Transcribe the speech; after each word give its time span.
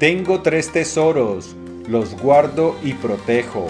Tengo 0.00 0.40
tres 0.40 0.72
tesoros, 0.72 1.54
los 1.86 2.18
guardo 2.18 2.74
y 2.82 2.94
protejo. 2.94 3.66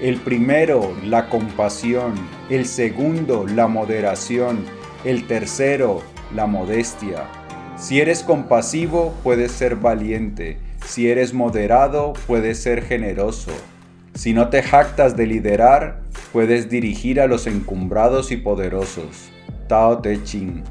El 0.00 0.20
primero, 0.20 0.94
la 1.04 1.28
compasión. 1.28 2.14
El 2.48 2.66
segundo, 2.66 3.48
la 3.48 3.66
moderación. 3.66 4.64
El 5.02 5.26
tercero, 5.26 6.02
la 6.36 6.46
modestia. 6.46 7.24
Si 7.76 8.00
eres 8.00 8.22
compasivo, 8.22 9.12
puedes 9.24 9.50
ser 9.50 9.74
valiente. 9.74 10.56
Si 10.86 11.10
eres 11.10 11.34
moderado, 11.34 12.12
puedes 12.28 12.62
ser 12.62 12.84
generoso. 12.84 13.50
Si 14.14 14.32
no 14.32 14.50
te 14.50 14.62
jactas 14.62 15.16
de 15.16 15.26
liderar, 15.26 16.02
puedes 16.32 16.70
dirigir 16.70 17.20
a 17.20 17.26
los 17.26 17.48
encumbrados 17.48 18.30
y 18.30 18.36
poderosos. 18.36 19.32
Tao 19.66 19.98
Te 19.98 20.22
Ching. 20.22 20.62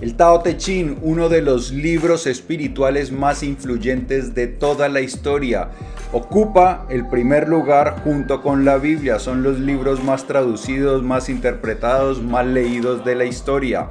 El 0.00 0.16
Tao 0.16 0.40
Te 0.40 0.56
Ching, 0.56 0.98
uno 1.02 1.28
de 1.28 1.40
los 1.40 1.70
libros 1.70 2.26
espirituales 2.26 3.12
más 3.12 3.44
influyentes 3.44 4.34
de 4.34 4.48
toda 4.48 4.88
la 4.88 5.00
historia, 5.00 5.70
ocupa 6.12 6.84
el 6.90 7.06
primer 7.08 7.48
lugar 7.48 8.02
junto 8.02 8.42
con 8.42 8.64
la 8.64 8.76
Biblia. 8.76 9.20
Son 9.20 9.44
los 9.44 9.60
libros 9.60 10.02
más 10.02 10.26
traducidos, 10.26 11.02
más 11.04 11.28
interpretados, 11.28 12.20
más 12.20 12.44
leídos 12.44 13.04
de 13.04 13.14
la 13.14 13.24
historia. 13.24 13.88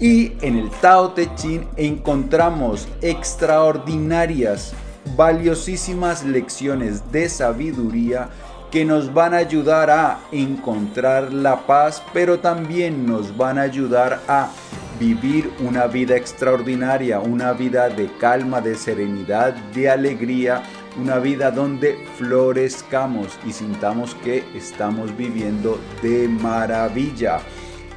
Y 0.00 0.32
en 0.40 0.56
el 0.56 0.70
Tao 0.80 1.10
Te 1.10 1.32
Ching 1.34 1.66
encontramos 1.76 2.88
extraordinarias, 3.02 4.72
valiosísimas 5.16 6.24
lecciones 6.24 7.12
de 7.12 7.28
sabiduría 7.28 8.30
que 8.70 8.84
nos 8.84 9.12
van 9.12 9.34
a 9.34 9.38
ayudar 9.38 9.90
a 9.90 10.18
encontrar 10.32 11.32
la 11.32 11.66
paz, 11.66 12.02
pero 12.12 12.40
también 12.40 13.06
nos 13.06 13.36
van 13.36 13.58
a 13.58 13.62
ayudar 13.62 14.20
a 14.28 14.50
vivir 14.98 15.52
una 15.60 15.86
vida 15.86 16.16
extraordinaria, 16.16 17.20
una 17.20 17.52
vida 17.52 17.88
de 17.88 18.10
calma, 18.18 18.60
de 18.60 18.74
serenidad, 18.74 19.54
de 19.74 19.90
alegría, 19.90 20.62
una 21.00 21.18
vida 21.18 21.50
donde 21.50 21.98
florezcamos 22.16 23.38
y 23.46 23.52
sintamos 23.52 24.14
que 24.16 24.44
estamos 24.54 25.16
viviendo 25.16 25.78
de 26.02 26.28
maravilla. 26.28 27.40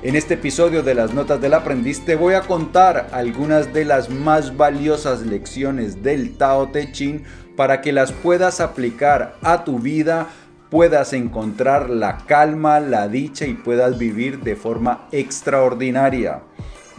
En 0.02 0.16
este 0.16 0.36
episodio 0.36 0.82
de 0.82 0.96
las 0.96 1.14
Notas 1.14 1.42
del 1.42 1.54
Aprendiz 1.54 2.06
te 2.06 2.16
voy 2.16 2.34
a 2.34 2.42
contar 2.42 3.10
algunas 3.12 3.74
de 3.74 3.84
las 3.86 4.10
más 4.10 4.56
valiosas 4.56 5.22
lecciones 5.22 6.02
del 6.02 6.38
Tao 6.38 6.70
Te 6.70 6.92
Ching 6.92 7.24
para 7.58 7.82
que 7.82 7.92
las 7.92 8.14
puedas 8.14 8.62
aplicar 8.62 9.36
a 9.42 9.66
tu 9.66 9.80
vida, 9.80 10.28
puedas 10.70 11.12
encontrar 11.12 11.90
la 11.90 12.20
calma, 12.26 12.80
la 12.80 13.10
dicha 13.10 13.46
y 13.46 13.56
puedas 13.56 13.98
vivir 13.98 14.40
de 14.40 14.56
forma 14.56 15.08
extraordinaria. 15.12 16.44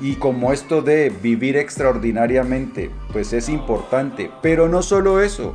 Y 0.02 0.14
como 0.14 0.50
esto 0.50 0.80
de 0.80 1.10
vivir 1.10 1.58
extraordinariamente, 1.58 2.90
pues 3.12 3.34
es 3.34 3.50
importante, 3.50 4.30
pero 4.40 4.66
no 4.66 4.82
solo 4.82 5.20
eso, 5.20 5.54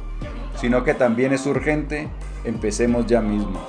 sino 0.62 0.84
que 0.84 0.94
también 0.94 1.34
es 1.34 1.48
urgente, 1.48 2.10
empecemos 2.44 3.08
ya 3.08 3.22
mismo. 3.22 3.60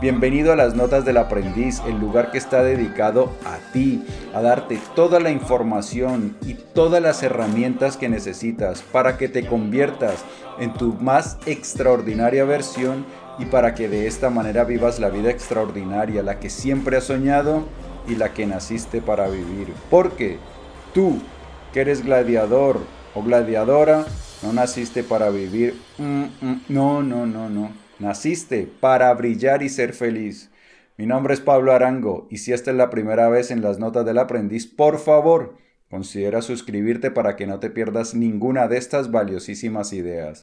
Bienvenido 0.00 0.50
a 0.50 0.56
las 0.56 0.74
Notas 0.74 1.04
del 1.04 1.18
Aprendiz, 1.18 1.82
el 1.86 2.00
lugar 2.00 2.30
que 2.30 2.38
está 2.38 2.62
dedicado 2.62 3.30
a 3.44 3.58
ti, 3.74 4.06
a 4.32 4.40
darte 4.40 4.78
toda 4.96 5.20
la 5.20 5.30
información 5.30 6.34
y 6.46 6.54
todas 6.54 7.02
las 7.02 7.22
herramientas 7.22 7.98
que 7.98 8.08
necesitas 8.08 8.80
para 8.80 9.18
que 9.18 9.28
te 9.28 9.46
conviertas 9.46 10.24
en 10.58 10.72
tu 10.72 10.94
más 10.94 11.36
extraordinaria 11.44 12.46
versión 12.46 13.04
y 13.38 13.44
para 13.44 13.74
que 13.74 13.90
de 13.90 14.06
esta 14.06 14.30
manera 14.30 14.64
vivas 14.64 14.98
la 14.98 15.10
vida 15.10 15.30
extraordinaria, 15.30 16.22
la 16.22 16.40
que 16.40 16.48
siempre 16.48 16.96
has 16.96 17.04
soñado 17.04 17.64
y 18.06 18.16
la 18.16 18.32
que 18.32 18.46
naciste 18.46 19.00
para 19.00 19.28
vivir. 19.28 19.72
Porque 19.90 20.38
tú, 20.94 21.20
que 21.72 21.80
eres 21.80 22.04
gladiador 22.04 22.80
o 23.14 23.22
gladiadora, 23.22 24.06
no 24.42 24.52
naciste 24.52 25.02
para 25.02 25.30
vivir. 25.30 25.80
Mm, 25.98 26.24
mm, 26.40 26.60
no, 26.68 27.02
no, 27.02 27.26
no, 27.26 27.48
no. 27.48 27.72
Naciste 27.98 28.68
para 28.80 29.12
brillar 29.14 29.62
y 29.62 29.68
ser 29.68 29.92
feliz. 29.92 30.50
Mi 30.98 31.06
nombre 31.06 31.34
es 31.34 31.40
Pablo 31.40 31.72
Arango 31.72 32.26
y 32.30 32.38
si 32.38 32.52
esta 32.52 32.70
es 32.70 32.76
la 32.76 32.90
primera 32.90 33.28
vez 33.28 33.50
en 33.50 33.62
las 33.62 33.78
notas 33.78 34.04
del 34.04 34.18
aprendiz, 34.18 34.66
por 34.66 34.98
favor, 34.98 35.56
considera 35.90 36.42
suscribirte 36.42 37.10
para 37.10 37.36
que 37.36 37.46
no 37.46 37.60
te 37.60 37.70
pierdas 37.70 38.14
ninguna 38.14 38.68
de 38.68 38.78
estas 38.78 39.10
valiosísimas 39.10 39.92
ideas. 39.92 40.42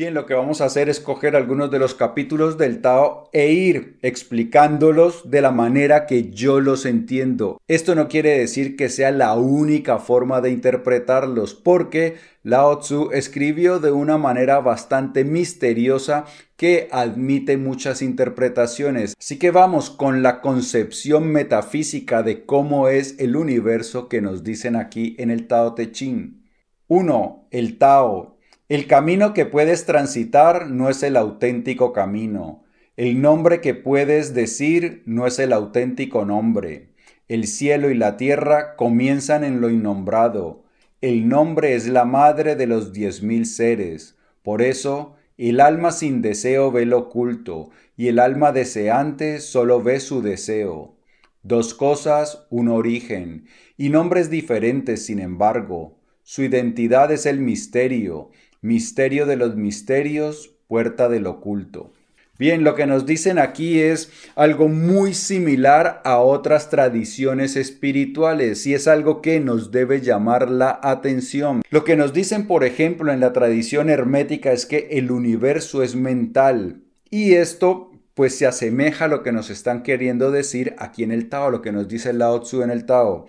Bien, 0.00 0.14
lo 0.14 0.24
que 0.24 0.32
vamos 0.32 0.62
a 0.62 0.64
hacer 0.64 0.88
es 0.88 0.98
coger 0.98 1.36
algunos 1.36 1.70
de 1.70 1.78
los 1.78 1.94
capítulos 1.94 2.56
del 2.56 2.80
Tao 2.80 3.28
e 3.34 3.52
ir 3.52 3.98
explicándolos 4.00 5.30
de 5.30 5.42
la 5.42 5.50
manera 5.50 6.06
que 6.06 6.30
yo 6.30 6.58
los 6.60 6.86
entiendo. 6.86 7.60
Esto 7.68 7.94
no 7.94 8.08
quiere 8.08 8.38
decir 8.38 8.76
que 8.76 8.88
sea 8.88 9.10
la 9.10 9.34
única 9.34 9.98
forma 9.98 10.40
de 10.40 10.52
interpretarlos, 10.52 11.52
porque 11.52 12.16
Lao 12.42 12.78
Tzu 12.78 13.10
escribió 13.12 13.78
de 13.78 13.92
una 13.92 14.16
manera 14.16 14.60
bastante 14.60 15.22
misteriosa 15.22 16.24
que 16.56 16.88
admite 16.92 17.58
muchas 17.58 18.00
interpretaciones. 18.00 19.14
Así 19.18 19.38
que 19.38 19.50
vamos 19.50 19.90
con 19.90 20.22
la 20.22 20.40
concepción 20.40 21.26
metafísica 21.26 22.22
de 22.22 22.46
cómo 22.46 22.88
es 22.88 23.16
el 23.18 23.36
universo 23.36 24.08
que 24.08 24.22
nos 24.22 24.44
dicen 24.44 24.76
aquí 24.76 25.14
en 25.18 25.30
el 25.30 25.46
Tao 25.46 25.74
Te 25.74 25.92
Ching. 25.92 26.40
1. 26.88 27.48
El 27.50 27.76
Tao 27.76 28.39
el 28.70 28.86
camino 28.86 29.34
que 29.34 29.46
puedes 29.46 29.84
transitar 29.84 30.70
no 30.70 30.90
es 30.90 31.02
el 31.02 31.16
auténtico 31.16 31.92
camino. 31.92 32.62
El 32.96 33.20
nombre 33.20 33.60
que 33.60 33.74
puedes 33.74 34.32
decir 34.32 35.02
no 35.06 35.26
es 35.26 35.40
el 35.40 35.52
auténtico 35.52 36.24
nombre. 36.24 36.90
El 37.26 37.48
cielo 37.48 37.90
y 37.90 37.94
la 37.96 38.16
tierra 38.16 38.76
comienzan 38.76 39.42
en 39.42 39.60
lo 39.60 39.70
innombrado. 39.70 40.62
El 41.00 41.28
nombre 41.28 41.74
es 41.74 41.88
la 41.88 42.04
madre 42.04 42.54
de 42.54 42.68
los 42.68 42.92
diez 42.92 43.24
mil 43.24 43.44
seres. 43.44 44.16
Por 44.44 44.62
eso, 44.62 45.16
el 45.36 45.60
alma 45.60 45.90
sin 45.90 46.22
deseo 46.22 46.70
ve 46.70 46.86
lo 46.86 46.98
oculto, 46.98 47.70
y 47.96 48.06
el 48.06 48.20
alma 48.20 48.52
deseante 48.52 49.40
solo 49.40 49.82
ve 49.82 49.98
su 49.98 50.22
deseo. 50.22 50.94
Dos 51.42 51.74
cosas, 51.74 52.46
un 52.50 52.68
origen, 52.68 53.46
y 53.76 53.88
nombres 53.88 54.30
diferentes, 54.30 55.04
sin 55.06 55.18
embargo. 55.18 55.96
Su 56.22 56.44
identidad 56.44 57.10
es 57.10 57.26
el 57.26 57.40
misterio, 57.40 58.30
misterio 58.62 59.26
de 59.26 59.36
los 59.36 59.56
misterios, 59.56 60.54
puerta 60.68 61.08
del 61.08 61.26
oculto. 61.26 61.92
Bien, 62.40 62.64
lo 62.64 62.74
que 62.74 62.86
nos 62.86 63.04
dicen 63.04 63.38
aquí 63.38 63.80
es 63.80 64.10
algo 64.34 64.68
muy 64.68 65.12
similar 65.12 66.00
a 66.06 66.20
otras 66.20 66.70
tradiciones 66.70 67.54
espirituales 67.54 68.66
y 68.66 68.72
es 68.72 68.88
algo 68.88 69.20
que 69.20 69.40
nos 69.40 69.72
debe 69.72 70.00
llamar 70.00 70.50
la 70.50 70.80
atención. 70.82 71.60
Lo 71.68 71.84
que 71.84 71.96
nos 71.96 72.14
dicen, 72.14 72.46
por 72.46 72.64
ejemplo, 72.64 73.12
en 73.12 73.20
la 73.20 73.34
tradición 73.34 73.90
hermética 73.90 74.52
es 74.52 74.64
que 74.64 74.88
el 74.92 75.10
universo 75.10 75.82
es 75.82 75.94
mental 75.94 76.80
y 77.10 77.34
esto 77.34 77.90
pues 78.14 78.38
se 78.38 78.46
asemeja 78.46 79.04
a 79.04 79.08
lo 79.08 79.22
que 79.22 79.32
nos 79.32 79.50
están 79.50 79.82
queriendo 79.82 80.30
decir 80.30 80.74
aquí 80.78 81.02
en 81.02 81.12
el 81.12 81.28
Tao, 81.28 81.50
lo 81.50 81.60
que 81.60 81.72
nos 81.72 81.88
dice 81.88 82.14
Lao 82.14 82.40
Tzu 82.40 82.62
en 82.62 82.70
el 82.70 82.86
Tao. 82.86 83.26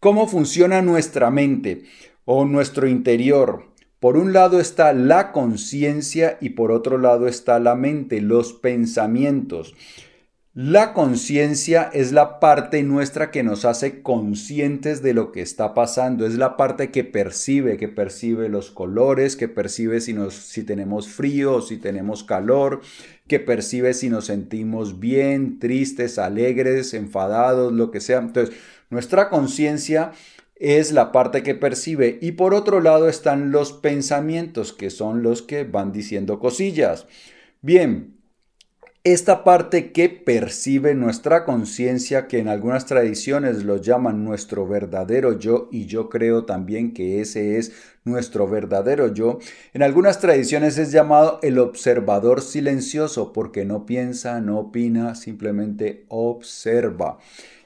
¿Cómo 0.00 0.26
funciona 0.26 0.80
nuestra 0.80 1.30
mente 1.30 1.84
o 2.24 2.46
nuestro 2.46 2.88
interior? 2.88 3.67
Por 4.00 4.16
un 4.16 4.32
lado 4.32 4.60
está 4.60 4.92
la 4.92 5.32
conciencia 5.32 6.38
y 6.40 6.50
por 6.50 6.70
otro 6.70 6.98
lado 6.98 7.26
está 7.26 7.58
la 7.58 7.74
mente, 7.74 8.20
los 8.20 8.52
pensamientos. 8.52 9.74
La 10.60 10.92
conciencia 10.92 11.88
es 11.92 12.10
la 12.10 12.40
parte 12.40 12.82
nuestra 12.82 13.30
que 13.30 13.44
nos 13.44 13.64
hace 13.64 14.02
conscientes 14.02 15.02
de 15.02 15.14
lo 15.14 15.30
que 15.30 15.40
está 15.40 15.72
pasando, 15.72 16.26
es 16.26 16.34
la 16.34 16.56
parte 16.56 16.90
que 16.90 17.04
percibe, 17.04 17.76
que 17.76 17.86
percibe 17.86 18.48
los 18.48 18.72
colores, 18.72 19.36
que 19.36 19.46
percibe 19.46 20.00
si, 20.00 20.14
tenemos 20.64 21.08
frío 21.08 21.54
o 21.54 21.62
si 21.62 21.76
tenemos 21.76 22.24
calor, 22.24 22.80
que 23.28 23.38
percibe 23.38 23.94
si 23.94 24.10
nos 24.10 24.26
sentimos 24.26 24.98
bien, 24.98 25.60
tristes, 25.60 26.18
alegres, 26.18 26.92
enfadados, 26.92 27.72
lo 27.72 27.92
que 27.92 28.00
sea. 28.00 28.18
Entonces, 28.18 28.56
nuestra 28.90 29.28
conciencia 29.28 30.10
es 30.58 30.92
la 30.92 31.12
parte 31.12 31.42
que 31.42 31.54
percibe 31.54 32.18
y 32.20 32.32
por 32.32 32.54
otro 32.54 32.80
lado 32.80 33.08
están 33.08 33.52
los 33.52 33.72
pensamientos 33.72 34.72
que 34.72 34.90
son 34.90 35.22
los 35.22 35.42
que 35.42 35.64
van 35.64 35.92
diciendo 35.92 36.38
cosillas. 36.38 37.06
Bien, 37.60 38.18
esta 39.04 39.44
parte 39.44 39.92
que 39.92 40.10
percibe 40.10 40.94
nuestra 40.94 41.44
conciencia, 41.44 42.26
que 42.26 42.40
en 42.40 42.48
algunas 42.48 42.84
tradiciones 42.84 43.64
lo 43.64 43.76
llaman 43.76 44.24
nuestro 44.24 44.66
verdadero 44.66 45.38
yo, 45.38 45.68
y 45.70 45.86
yo 45.86 46.10
creo 46.10 46.44
también 46.44 46.92
que 46.92 47.20
ese 47.20 47.56
es 47.56 47.72
nuestro 48.04 48.48
verdadero 48.48 49.14
yo, 49.14 49.38
en 49.72 49.82
algunas 49.82 50.18
tradiciones 50.18 50.76
es 50.78 50.92
llamado 50.92 51.38
el 51.42 51.58
observador 51.58 52.42
silencioso 52.42 53.32
porque 53.32 53.64
no 53.64 53.86
piensa, 53.86 54.40
no 54.40 54.58
opina, 54.58 55.14
simplemente 55.14 56.04
observa. 56.08 57.18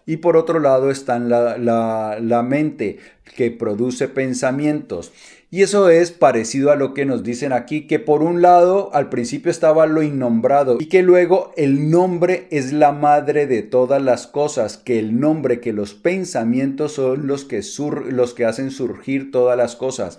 Y 0.06 0.18
por 0.18 0.36
otro 0.36 0.58
lado 0.58 0.90
está 0.90 1.18
la, 1.18 1.58
la, 1.58 2.18
la 2.20 2.42
mente 2.42 2.98
que 3.36 3.50
produce 3.50 4.08
pensamientos. 4.08 5.12
Y 5.50 5.60
eso 5.60 5.90
es 5.90 6.12
parecido 6.12 6.70
a 6.70 6.76
lo 6.76 6.94
que 6.94 7.04
nos 7.04 7.22
dicen 7.22 7.52
aquí, 7.52 7.86
que 7.86 7.98
por 7.98 8.22
un 8.22 8.40
lado 8.40 8.88
al 8.94 9.10
principio 9.10 9.50
estaba 9.50 9.86
lo 9.86 10.02
innombrado 10.02 10.78
y 10.80 10.86
que 10.86 11.02
luego 11.02 11.52
el 11.58 11.90
nombre 11.90 12.46
es 12.50 12.72
la 12.72 12.92
madre 12.92 13.46
de 13.46 13.62
todas 13.62 14.00
las 14.00 14.26
cosas, 14.26 14.78
que 14.78 14.98
el 14.98 15.20
nombre, 15.20 15.60
que 15.60 15.74
los 15.74 15.92
pensamientos 15.92 16.92
son 16.92 17.26
los 17.26 17.44
que, 17.44 17.62
sur, 17.62 18.10
los 18.10 18.32
que 18.32 18.46
hacen 18.46 18.70
surgir 18.70 19.30
todas 19.30 19.58
las 19.58 19.76
cosas. 19.76 20.18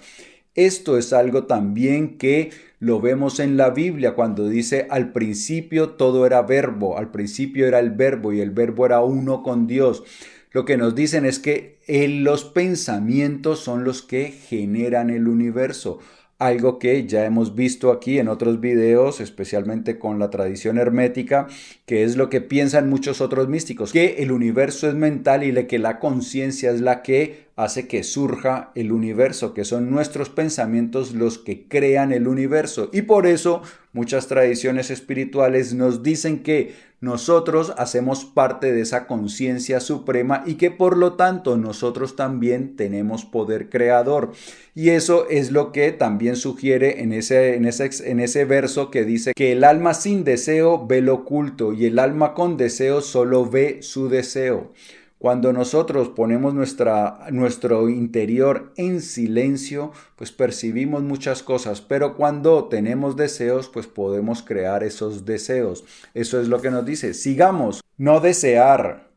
Esto 0.54 1.00
es 1.00 1.14
algo 1.14 1.46
también 1.46 2.20
que 2.20 2.52
lo 2.84 3.00
vemos 3.00 3.40
en 3.40 3.58
la 3.58 3.70
Biblia 3.70 4.14
cuando 4.14 4.48
dice 4.48 4.88
al 4.90 5.12
principio 5.12 5.92
todo 5.92 6.26
era 6.26 6.42
verbo, 6.42 6.98
al 6.98 7.12
principio 7.12 7.68
era 7.68 7.80
el 7.80 7.92
verbo 7.92 8.34
y 8.34 8.42
el 8.42 8.52
verbo 8.52 8.86
era 8.86 9.02
uno 9.02 9.42
con 9.42 9.68
Dios 9.68 10.04
lo 10.54 10.66
que 10.66 10.78
nos 10.78 10.94
dicen 10.94 11.26
es 11.26 11.40
que 11.40 11.80
los 11.88 12.46
pensamientos 12.46 13.60
son 13.60 13.84
los 13.84 14.04
que 14.04 14.26
generan 14.28 15.10
el 15.10 15.28
universo. 15.28 15.98
Algo 16.38 16.78
que 16.78 17.08
ya 17.08 17.26
hemos 17.26 17.56
visto 17.56 17.92
aquí 17.92 18.20
en 18.20 18.28
otros 18.28 18.60
videos, 18.60 19.20
especialmente 19.20 19.98
con 19.98 20.20
la 20.20 20.30
tradición 20.30 20.78
hermética, 20.78 21.48
que 21.88 22.04
es 22.04 22.18
lo 22.18 22.30
que 22.30 22.40
piensan 22.40 22.88
muchos 22.88 23.20
otros 23.20 23.50
místicos, 23.50 23.92
que 23.92 24.18
el 24.20 24.32
universo 24.32 24.88
es 24.88 24.94
mental 24.94 25.44
y 25.44 25.66
que 25.66 25.80
la 25.80 26.00
conciencia 26.00 26.70
es 26.70 26.82
la 26.82 27.02
que 27.02 27.43
hace 27.56 27.88
que 27.88 28.04
surja 28.04 28.72
el 28.74 28.92
universo, 28.92 29.54
que 29.54 29.64
son 29.64 29.92
nuestros 29.92 30.30
pensamientos 30.30 31.14
los 31.14 31.38
que 31.38 31.68
crean 31.68 32.12
el 32.12 32.28
universo. 32.28 32.90
Y 32.92 33.04
por 33.04 33.28
eso 33.28 33.62
muchas 33.92 34.28
tradiciones 34.28 34.90
espirituales 34.90 35.74
nos 35.74 36.02
dicen 36.02 36.42
que 36.42 36.74
nosotros 37.00 37.74
hacemos 37.78 38.24
parte 38.24 38.72
de 38.72 38.82
esa 38.82 39.08
conciencia 39.08 39.82
suprema 39.82 40.42
y 40.46 40.56
que 40.56 40.72
por 40.72 40.98
lo 40.98 41.14
tanto 41.14 41.58
nosotros 41.58 42.16
también 42.16 42.76
tenemos 42.76 43.26
poder 43.26 43.70
creador. 43.70 44.32
Y 44.74 44.90
eso 44.90 45.28
es 45.30 45.52
lo 45.52 45.72
que 45.74 45.92
también 45.92 46.38
sugiere 46.38 47.02
en 47.02 47.12
ese, 47.12 47.56
en 47.56 47.66
ese, 47.66 47.90
en 48.10 48.20
ese 48.20 48.46
verso 48.46 48.90
que 48.90 49.04
dice 49.04 49.34
que 49.36 49.52
el 49.52 49.66
alma 49.66 49.94
sin 49.94 50.24
deseo 50.24 50.88
ve 50.88 51.02
lo 51.02 51.16
oculto 51.16 51.74
y 51.74 51.86
el 51.86 52.00
alma 52.00 52.34
con 52.34 52.58
deseo 52.58 53.02
solo 53.02 53.46
ve 53.46 53.80
su 53.82 54.08
deseo. 54.08 54.72
Cuando 55.24 55.54
nosotros 55.54 56.10
ponemos 56.10 56.54
nuestra, 56.54 57.28
nuestro 57.32 57.88
interior 57.88 58.74
en 58.76 59.00
silencio, 59.00 59.94
pues 60.18 60.34
percibimos 60.34 61.02
muchas 61.02 61.44
cosas, 61.44 61.80
pero 61.80 62.18
cuando 62.18 62.66
tenemos 62.66 63.16
deseos, 63.16 63.70
pues 63.70 63.88
podemos 63.88 64.44
crear 64.44 64.84
esos 64.84 65.24
deseos. 65.24 65.86
Eso 66.14 66.42
es 66.42 66.50
lo 66.50 66.60
que 66.60 66.72
nos 66.72 66.86
dice. 66.86 67.14
Sigamos, 67.14 67.80
no 67.98 68.20
desear. 68.20 69.12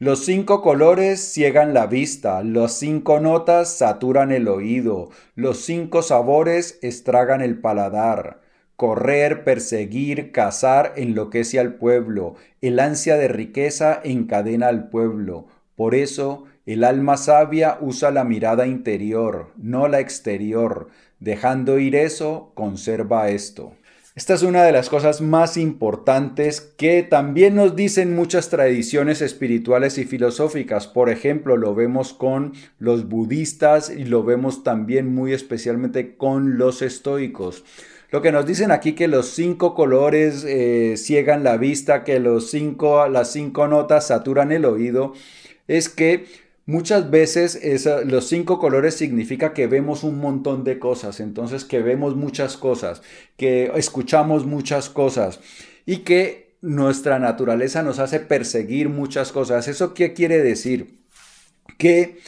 Los 0.00 0.24
cinco 0.24 0.60
colores 0.60 1.20
ciegan 1.20 1.72
la 1.72 1.86
vista, 1.86 2.42
las 2.42 2.72
cinco 2.72 3.20
notas 3.20 3.78
saturan 3.78 4.32
el 4.32 4.48
oído, 4.48 5.10
los 5.36 5.58
cinco 5.58 6.02
sabores 6.02 6.80
estragan 6.82 7.42
el 7.42 7.60
paladar. 7.60 8.40
Correr, 8.76 9.44
perseguir, 9.44 10.32
cazar 10.32 10.94
enloquece 10.96 11.60
al 11.60 11.74
pueblo, 11.74 12.34
el 12.60 12.80
ansia 12.80 13.16
de 13.16 13.28
riqueza 13.28 14.00
encadena 14.02 14.68
al 14.68 14.88
pueblo. 14.88 15.46
Por 15.76 15.94
eso, 15.94 16.44
el 16.66 16.82
alma 16.82 17.16
sabia 17.16 17.78
usa 17.80 18.10
la 18.10 18.24
mirada 18.24 18.66
interior, 18.66 19.52
no 19.56 19.86
la 19.86 20.00
exterior. 20.00 20.88
Dejando 21.20 21.78
ir 21.78 21.94
eso, 21.94 22.52
conserva 22.54 23.28
esto. 23.28 23.74
Esta 24.16 24.34
es 24.34 24.44
una 24.44 24.62
de 24.62 24.70
las 24.70 24.90
cosas 24.90 25.20
más 25.20 25.56
importantes 25.56 26.60
que 26.60 27.02
también 27.02 27.56
nos 27.56 27.74
dicen 27.74 28.14
muchas 28.14 28.48
tradiciones 28.48 29.20
espirituales 29.20 29.98
y 29.98 30.04
filosóficas. 30.04 30.86
Por 30.86 31.10
ejemplo, 31.10 31.56
lo 31.56 31.74
vemos 31.74 32.12
con 32.12 32.52
los 32.78 33.08
budistas 33.08 33.90
y 33.90 34.04
lo 34.04 34.22
vemos 34.22 34.62
también 34.62 35.12
muy 35.12 35.32
especialmente 35.32 36.16
con 36.16 36.58
los 36.58 36.80
estoicos. 36.80 37.64
Lo 38.14 38.22
que 38.22 38.30
nos 38.30 38.46
dicen 38.46 38.70
aquí 38.70 38.92
que 38.92 39.08
los 39.08 39.30
cinco 39.30 39.74
colores 39.74 40.44
eh, 40.44 40.94
ciegan 40.96 41.42
la 41.42 41.56
vista, 41.56 42.04
que 42.04 42.20
los 42.20 42.48
cinco, 42.48 43.08
las 43.08 43.32
cinco 43.32 43.66
notas 43.66 44.06
saturan 44.06 44.52
el 44.52 44.66
oído, 44.66 45.14
es 45.66 45.88
que 45.88 46.26
muchas 46.64 47.10
veces 47.10 47.60
los 48.06 48.28
cinco 48.28 48.60
colores 48.60 48.94
significa 48.94 49.52
que 49.52 49.66
vemos 49.66 50.04
un 50.04 50.20
montón 50.20 50.62
de 50.62 50.78
cosas, 50.78 51.18
entonces 51.18 51.64
que 51.64 51.82
vemos 51.82 52.14
muchas 52.14 52.56
cosas, 52.56 53.02
que 53.36 53.72
escuchamos 53.74 54.46
muchas 54.46 54.90
cosas 54.90 55.40
y 55.84 56.04
que 56.04 56.54
nuestra 56.60 57.18
naturaleza 57.18 57.82
nos 57.82 57.98
hace 57.98 58.20
perseguir 58.20 58.90
muchas 58.90 59.32
cosas. 59.32 59.66
¿Eso 59.66 59.92
qué 59.92 60.12
quiere 60.12 60.40
decir? 60.40 61.00
Que 61.78 62.20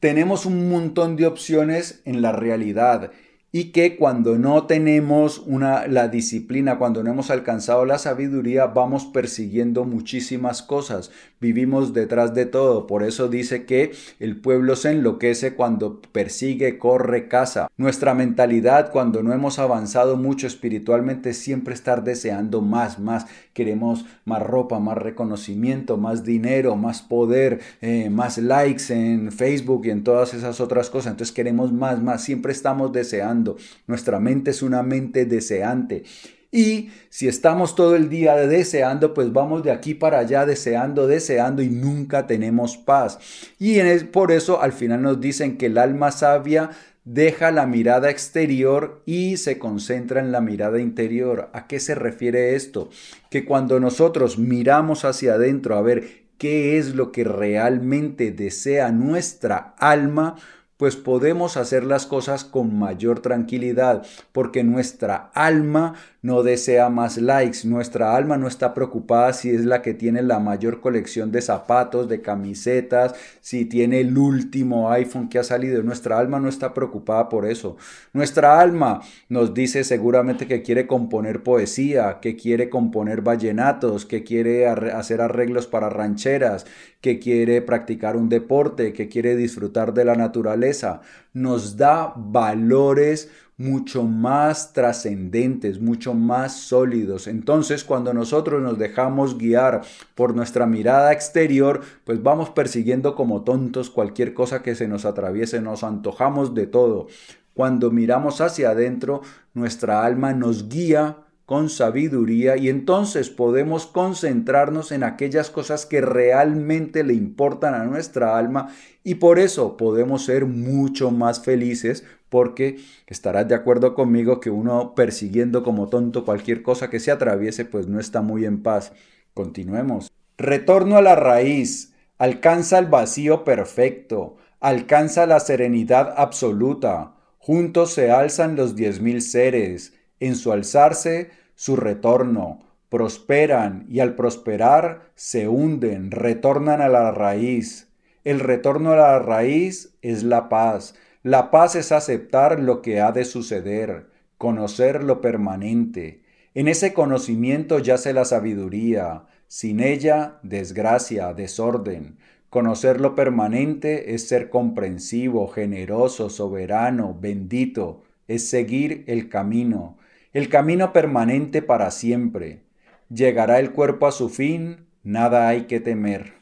tenemos 0.00 0.46
un 0.46 0.68
montón 0.68 1.14
de 1.14 1.28
opciones 1.28 2.00
en 2.04 2.22
la 2.22 2.32
realidad 2.32 3.12
y 3.50 3.72
que 3.72 3.96
cuando 3.96 4.36
no 4.36 4.66
tenemos 4.66 5.38
una, 5.38 5.86
la 5.86 6.08
disciplina, 6.08 6.78
cuando 6.78 7.02
no 7.02 7.10
hemos 7.10 7.30
alcanzado 7.30 7.86
la 7.86 7.96
sabiduría, 7.96 8.66
vamos 8.66 9.06
persiguiendo 9.06 9.84
muchísimas 9.84 10.62
cosas, 10.62 11.10
vivimos 11.40 11.94
detrás 11.94 12.34
de 12.34 12.44
todo. 12.44 12.86
Por 12.86 13.02
eso 13.02 13.28
dice 13.28 13.64
que 13.64 13.92
el 14.20 14.38
pueblo 14.38 14.76
se 14.76 14.90
enloquece 14.90 15.54
cuando 15.54 16.02
persigue, 16.12 16.76
corre, 16.76 17.28
caza. 17.28 17.68
Nuestra 17.78 18.12
mentalidad 18.12 18.90
cuando 18.92 19.22
no 19.22 19.32
hemos 19.32 19.58
avanzado 19.58 20.18
mucho 20.18 20.46
espiritualmente 20.46 21.32
siempre 21.32 21.72
estar 21.72 22.04
deseando 22.04 22.60
más, 22.60 22.98
más. 22.98 23.26
Queremos 23.54 24.04
más 24.26 24.42
ropa, 24.42 24.78
más 24.78 24.98
reconocimiento, 24.98 25.96
más 25.96 26.22
dinero, 26.22 26.76
más 26.76 27.00
poder, 27.00 27.60
eh, 27.80 28.10
más 28.10 28.36
likes 28.36 28.92
en 28.92 29.32
Facebook 29.32 29.86
y 29.86 29.90
en 29.90 30.04
todas 30.04 30.34
esas 30.34 30.60
otras 30.60 30.90
cosas. 30.90 31.12
Entonces 31.12 31.34
queremos 31.34 31.72
más, 31.72 32.02
más. 32.02 32.22
Siempre 32.22 32.52
estamos 32.52 32.92
deseando 32.92 33.37
nuestra 33.86 34.20
mente 34.20 34.50
es 34.50 34.62
una 34.62 34.82
mente 34.82 35.24
deseante. 35.24 36.04
Y 36.50 36.90
si 37.10 37.28
estamos 37.28 37.74
todo 37.74 37.94
el 37.94 38.08
día 38.08 38.34
deseando, 38.34 39.12
pues 39.12 39.32
vamos 39.32 39.62
de 39.62 39.70
aquí 39.70 39.94
para 39.94 40.20
allá 40.20 40.46
deseando, 40.46 41.06
deseando 41.06 41.60
y 41.62 41.68
nunca 41.68 42.26
tenemos 42.26 42.78
paz. 42.78 43.18
Y 43.58 43.78
por 44.04 44.32
eso 44.32 44.62
al 44.62 44.72
final 44.72 45.02
nos 45.02 45.20
dicen 45.20 45.58
que 45.58 45.66
el 45.66 45.76
alma 45.76 46.10
sabia 46.10 46.70
deja 47.04 47.50
la 47.50 47.66
mirada 47.66 48.10
exterior 48.10 49.02
y 49.04 49.36
se 49.36 49.58
concentra 49.58 50.20
en 50.20 50.32
la 50.32 50.40
mirada 50.40 50.78
interior. 50.78 51.50
¿A 51.52 51.66
qué 51.66 51.80
se 51.80 51.94
refiere 51.94 52.54
esto? 52.54 52.88
Que 53.30 53.44
cuando 53.44 53.78
nosotros 53.78 54.38
miramos 54.38 55.04
hacia 55.04 55.34
adentro 55.34 55.76
a 55.76 55.82
ver 55.82 56.28
qué 56.38 56.78
es 56.78 56.94
lo 56.94 57.12
que 57.12 57.24
realmente 57.24 58.30
desea 58.30 58.90
nuestra 58.92 59.74
alma, 59.78 60.36
pues 60.78 60.96
podemos 60.96 61.58
hacer 61.58 61.84
las 61.84 62.06
cosas 62.06 62.44
con 62.44 62.78
mayor 62.78 63.20
tranquilidad, 63.20 64.06
porque 64.32 64.64
nuestra 64.64 65.30
alma 65.34 65.94
no 66.20 66.42
desea 66.42 66.88
más 66.88 67.16
likes, 67.16 67.60
nuestra 67.64 68.16
alma 68.16 68.36
no 68.36 68.48
está 68.48 68.74
preocupada 68.74 69.32
si 69.32 69.50
es 69.50 69.64
la 69.64 69.82
que 69.82 69.94
tiene 69.94 70.22
la 70.22 70.40
mayor 70.40 70.80
colección 70.80 71.30
de 71.30 71.42
zapatos, 71.42 72.08
de 72.08 72.20
camisetas, 72.20 73.14
si 73.40 73.64
tiene 73.64 74.00
el 74.00 74.18
último 74.18 74.90
iPhone 74.90 75.28
que 75.28 75.38
ha 75.38 75.44
salido, 75.44 75.82
nuestra 75.82 76.18
alma 76.18 76.40
no 76.40 76.48
está 76.48 76.74
preocupada 76.74 77.28
por 77.28 77.46
eso. 77.46 77.76
Nuestra 78.12 78.60
alma 78.60 79.00
nos 79.28 79.54
dice 79.54 79.84
seguramente 79.84 80.46
que 80.46 80.62
quiere 80.62 80.88
componer 80.88 81.42
poesía, 81.44 82.18
que 82.20 82.34
quiere 82.34 82.68
componer 82.68 83.22
vallenatos, 83.22 84.04
que 84.04 84.24
quiere 84.24 84.66
hacer 84.66 85.20
arreglos 85.20 85.68
para 85.68 85.88
rancheras, 85.88 86.66
que 87.00 87.20
quiere 87.20 87.62
practicar 87.62 88.16
un 88.16 88.28
deporte, 88.28 88.92
que 88.92 89.08
quiere 89.08 89.36
disfrutar 89.36 89.94
de 89.94 90.04
la 90.04 90.16
naturaleza. 90.16 91.00
Nos 91.32 91.76
da 91.76 92.12
valores 92.16 93.30
mucho 93.58 94.04
más 94.04 94.72
trascendentes, 94.72 95.80
mucho 95.80 96.14
más 96.14 96.52
sólidos. 96.60 97.26
Entonces, 97.26 97.82
cuando 97.82 98.14
nosotros 98.14 98.62
nos 98.62 98.78
dejamos 98.78 99.36
guiar 99.36 99.82
por 100.14 100.34
nuestra 100.34 100.64
mirada 100.64 101.12
exterior, 101.12 101.82
pues 102.04 102.22
vamos 102.22 102.50
persiguiendo 102.50 103.16
como 103.16 103.42
tontos 103.42 103.90
cualquier 103.90 104.32
cosa 104.32 104.62
que 104.62 104.76
se 104.76 104.86
nos 104.86 105.04
atraviese, 105.04 105.60
nos 105.60 105.82
antojamos 105.82 106.54
de 106.54 106.68
todo. 106.68 107.08
Cuando 107.52 107.90
miramos 107.90 108.40
hacia 108.40 108.70
adentro, 108.70 109.22
nuestra 109.54 110.04
alma 110.04 110.32
nos 110.32 110.68
guía 110.68 111.16
con 111.48 111.70
sabiduría 111.70 112.58
y 112.58 112.68
entonces 112.68 113.30
podemos 113.30 113.86
concentrarnos 113.86 114.92
en 114.92 115.02
aquellas 115.02 115.48
cosas 115.48 115.86
que 115.86 116.02
realmente 116.02 117.04
le 117.04 117.14
importan 117.14 117.72
a 117.72 117.84
nuestra 117.84 118.36
alma 118.36 118.68
y 119.02 119.14
por 119.14 119.38
eso 119.38 119.78
podemos 119.78 120.26
ser 120.26 120.44
mucho 120.44 121.10
más 121.10 121.40
felices 121.40 122.04
porque 122.28 122.80
estarás 123.06 123.48
de 123.48 123.54
acuerdo 123.54 123.94
conmigo 123.94 124.40
que 124.40 124.50
uno 124.50 124.94
persiguiendo 124.94 125.62
como 125.62 125.88
tonto 125.88 126.26
cualquier 126.26 126.62
cosa 126.62 126.90
que 126.90 127.00
se 127.00 127.12
atraviese 127.12 127.64
pues 127.64 127.86
no 127.86 127.98
está 127.98 128.20
muy 128.20 128.44
en 128.44 128.62
paz. 128.62 128.92
Continuemos. 129.32 130.12
Retorno 130.36 130.98
a 130.98 131.02
la 131.02 131.14
raíz. 131.14 131.94
Alcanza 132.18 132.78
el 132.78 132.88
vacío 132.88 133.44
perfecto. 133.44 134.36
Alcanza 134.60 135.24
la 135.24 135.40
serenidad 135.40 136.12
absoluta. 136.18 137.14
Juntos 137.38 137.94
se 137.94 138.10
alzan 138.10 138.54
los 138.54 138.76
diez 138.76 139.00
mil 139.00 139.22
seres 139.22 139.94
en 140.20 140.36
su 140.36 140.52
alzarse, 140.52 141.30
su 141.58 141.74
retorno. 141.74 142.60
prosperan 142.88 143.84
y 143.90 143.98
al 143.98 144.14
prosperar 144.14 145.10
se 145.16 145.48
hunden, 145.48 146.12
retornan 146.12 146.80
a 146.80 146.88
la 146.88 147.10
raíz. 147.10 147.88
El 148.22 148.38
retorno 148.38 148.92
a 148.92 148.96
la 148.96 149.18
raíz 149.18 149.92
es 150.00 150.22
la 150.22 150.48
paz. 150.48 150.94
La 151.24 151.50
paz 151.50 151.74
es 151.74 151.90
aceptar 151.90 152.60
lo 152.60 152.80
que 152.80 153.00
ha 153.00 153.10
de 153.10 153.24
suceder, 153.24 154.06
conocer 154.38 155.02
lo 155.02 155.20
permanente. 155.20 156.22
En 156.54 156.68
ese 156.68 156.94
conocimiento 156.94 157.80
yace 157.80 158.12
la 158.12 158.24
sabiduría, 158.24 159.24
sin 159.48 159.80
ella 159.80 160.38
desgracia, 160.44 161.34
desorden. 161.34 162.18
Conocer 162.50 163.00
lo 163.00 163.16
permanente 163.16 164.14
es 164.14 164.28
ser 164.28 164.48
comprensivo, 164.48 165.48
generoso, 165.48 166.30
soberano, 166.30 167.18
bendito, 167.20 168.04
es 168.28 168.48
seguir 168.48 169.04
el 169.08 169.28
camino, 169.28 169.97
el 170.32 170.48
camino 170.48 170.92
permanente 170.92 171.62
para 171.62 171.90
siempre. 171.90 172.62
Llegará 173.08 173.58
el 173.58 173.72
cuerpo 173.72 174.06
a 174.06 174.12
su 174.12 174.28
fin, 174.28 174.86
nada 175.02 175.48
hay 175.48 175.62
que 175.62 175.80
temer. 175.80 176.34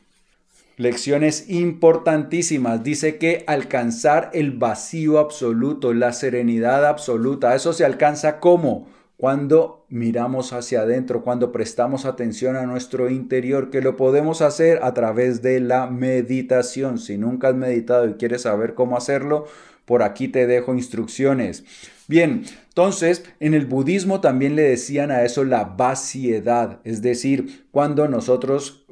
Lecciones 0.76 1.48
importantísimas. 1.48 2.82
Dice 2.82 3.16
que 3.16 3.44
alcanzar 3.46 4.30
el 4.34 4.52
vacío 4.52 5.18
absoluto, 5.18 5.94
la 5.94 6.12
serenidad 6.12 6.84
absoluta, 6.84 7.54
eso 7.54 7.72
se 7.72 7.84
alcanza 7.84 8.40
como 8.40 8.86
cuando 9.16 9.86
miramos 9.88 10.52
hacia 10.52 10.82
adentro, 10.82 11.22
cuando 11.22 11.50
prestamos 11.50 12.04
atención 12.04 12.56
a 12.56 12.66
nuestro 12.66 13.08
interior, 13.08 13.70
que 13.70 13.80
lo 13.80 13.96
podemos 13.96 14.42
hacer 14.42 14.80
a 14.82 14.92
través 14.92 15.40
de 15.40 15.60
la 15.60 15.86
meditación. 15.86 16.98
Si 16.98 17.16
nunca 17.16 17.48
has 17.48 17.54
meditado 17.54 18.06
y 18.08 18.14
quieres 18.14 18.42
saber 18.42 18.74
cómo 18.74 18.96
hacerlo, 18.98 19.46
por 19.86 20.02
aquí 20.02 20.28
te 20.28 20.46
dejo 20.46 20.74
instrucciones. 20.74 21.64
Bien, 22.08 22.44
entonces 22.76 23.24
en 23.40 23.54
el 23.54 23.64
budismo 23.64 24.20
también 24.20 24.54
le 24.54 24.60
decían 24.60 25.10
a 25.10 25.22
eso 25.22 25.44
la 25.44 25.64
vaciedad, 25.64 26.80
es 26.84 27.00
decir, 27.00 27.66
cuando 27.70 28.06
nosotros 28.06 28.84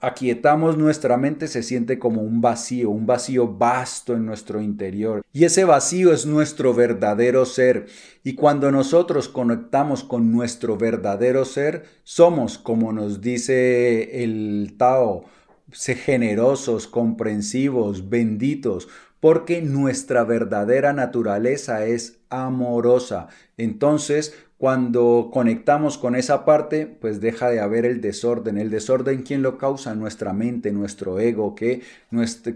aquietamos 0.00 0.78
nuestra 0.78 1.18
mente 1.18 1.46
se 1.46 1.62
siente 1.62 1.98
como 1.98 2.22
un 2.22 2.40
vacío, 2.40 2.88
un 2.88 3.04
vacío 3.04 3.46
vasto 3.46 4.14
en 4.14 4.24
nuestro 4.24 4.62
interior. 4.62 5.20
Y 5.34 5.44
ese 5.44 5.64
vacío 5.64 6.14
es 6.14 6.24
nuestro 6.24 6.72
verdadero 6.72 7.44
ser. 7.44 7.88
Y 8.24 8.36
cuando 8.36 8.72
nosotros 8.72 9.28
conectamos 9.28 10.02
con 10.02 10.32
nuestro 10.32 10.78
verdadero 10.78 11.44
ser, 11.44 11.84
somos, 12.02 12.56
como 12.56 12.90
nos 12.94 13.20
dice 13.20 14.24
el 14.24 14.76
Tao, 14.78 15.26
generosos, 15.72 16.86
comprensivos, 16.86 18.08
benditos, 18.08 18.88
porque 19.20 19.62
nuestra 19.62 20.24
verdadera 20.24 20.92
naturaleza 20.92 21.84
es 21.84 22.18
amorosa. 22.30 23.28
Entonces, 23.56 24.34
cuando 24.60 25.30
conectamos 25.32 25.96
con 25.96 26.14
esa 26.14 26.44
parte, 26.44 26.84
pues 26.86 27.22
deja 27.22 27.48
de 27.48 27.60
haber 27.60 27.86
el 27.86 28.02
desorden. 28.02 28.58
El 28.58 28.68
desorden, 28.68 29.22
¿quién 29.22 29.40
lo 29.40 29.56
causa? 29.56 29.94
Nuestra 29.94 30.34
mente, 30.34 30.70
nuestro 30.70 31.18
ego, 31.18 31.54
que, 31.54 31.80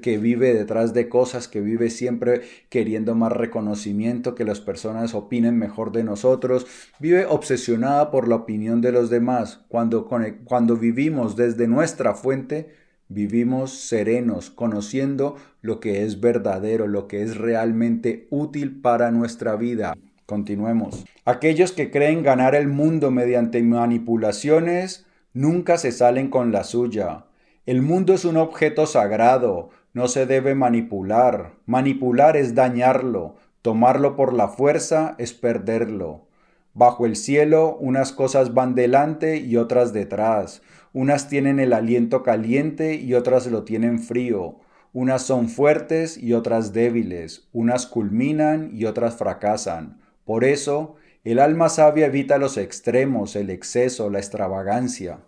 que 0.02 0.18
vive 0.18 0.52
detrás 0.52 0.92
de 0.92 1.08
cosas, 1.08 1.48
que 1.48 1.62
vive 1.62 1.88
siempre 1.88 2.42
queriendo 2.68 3.14
más 3.14 3.32
reconocimiento, 3.32 4.34
que 4.34 4.44
las 4.44 4.60
personas 4.60 5.14
opinen 5.14 5.58
mejor 5.58 5.92
de 5.92 6.04
nosotros. 6.04 6.66
Vive 6.98 7.24
obsesionada 7.24 8.10
por 8.10 8.28
la 8.28 8.36
opinión 8.36 8.82
de 8.82 8.92
los 8.92 9.08
demás. 9.08 9.64
Cuando, 9.68 10.06
cuando 10.44 10.76
vivimos 10.76 11.36
desde 11.36 11.68
nuestra 11.68 12.12
fuente, 12.12 12.83
vivimos 13.14 13.78
serenos, 13.78 14.50
conociendo 14.50 15.36
lo 15.62 15.80
que 15.80 16.02
es 16.02 16.20
verdadero, 16.20 16.86
lo 16.88 17.08
que 17.08 17.22
es 17.22 17.36
realmente 17.36 18.26
útil 18.30 18.80
para 18.80 19.10
nuestra 19.10 19.56
vida. 19.56 19.94
Continuemos. 20.26 21.04
Aquellos 21.24 21.72
que 21.72 21.90
creen 21.90 22.22
ganar 22.22 22.54
el 22.54 22.68
mundo 22.68 23.10
mediante 23.10 23.62
manipulaciones 23.62 25.06
nunca 25.32 25.78
se 25.78 25.92
salen 25.92 26.28
con 26.28 26.50
la 26.50 26.64
suya. 26.64 27.24
El 27.66 27.82
mundo 27.82 28.12
es 28.14 28.24
un 28.24 28.36
objeto 28.36 28.86
sagrado, 28.86 29.70
no 29.94 30.08
se 30.08 30.26
debe 30.26 30.54
manipular. 30.54 31.52
Manipular 31.66 32.36
es 32.36 32.54
dañarlo, 32.54 33.36
tomarlo 33.62 34.16
por 34.16 34.34
la 34.34 34.48
fuerza 34.48 35.14
es 35.18 35.32
perderlo. 35.32 36.26
Bajo 36.74 37.06
el 37.06 37.14
cielo 37.14 37.76
unas 37.78 38.12
cosas 38.12 38.52
van 38.52 38.74
delante 38.74 39.36
y 39.36 39.56
otras 39.56 39.92
detrás. 39.92 40.60
Unas 40.94 41.28
tienen 41.28 41.58
el 41.58 41.72
aliento 41.72 42.22
caliente 42.22 42.94
y 42.94 43.14
otras 43.14 43.48
lo 43.48 43.64
tienen 43.64 43.98
frío. 43.98 44.60
Unas 44.92 45.22
son 45.22 45.48
fuertes 45.48 46.16
y 46.16 46.34
otras 46.34 46.72
débiles. 46.72 47.48
Unas 47.52 47.86
culminan 47.86 48.70
y 48.72 48.84
otras 48.84 49.16
fracasan. 49.16 49.98
Por 50.24 50.44
eso, 50.44 50.94
el 51.24 51.40
alma 51.40 51.68
sabia 51.68 52.06
evita 52.06 52.38
los 52.38 52.56
extremos, 52.56 53.34
el 53.34 53.50
exceso, 53.50 54.08
la 54.08 54.20
extravagancia. 54.20 55.18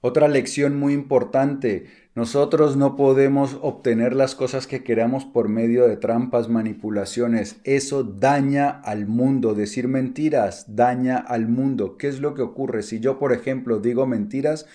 Otra 0.00 0.26
lección 0.26 0.76
muy 0.76 0.92
importante, 0.92 1.86
nosotros 2.16 2.76
no 2.76 2.96
podemos 2.96 3.56
obtener 3.62 4.16
las 4.16 4.34
cosas 4.34 4.66
que 4.66 4.82
queramos 4.82 5.24
por 5.24 5.48
medio 5.48 5.86
de 5.86 5.96
trampas, 5.96 6.48
manipulaciones. 6.48 7.60
Eso 7.62 8.02
daña 8.02 8.68
al 8.68 9.06
mundo. 9.06 9.54
Decir 9.54 9.86
mentiras 9.86 10.74
daña 10.74 11.16
al 11.16 11.46
mundo. 11.46 11.96
¿Qué 11.96 12.08
es 12.08 12.18
lo 12.18 12.34
que 12.34 12.42
ocurre? 12.42 12.82
Si 12.82 12.98
yo, 12.98 13.20
por 13.20 13.32
ejemplo, 13.32 13.78
digo 13.78 14.04
mentiras, 14.04 14.66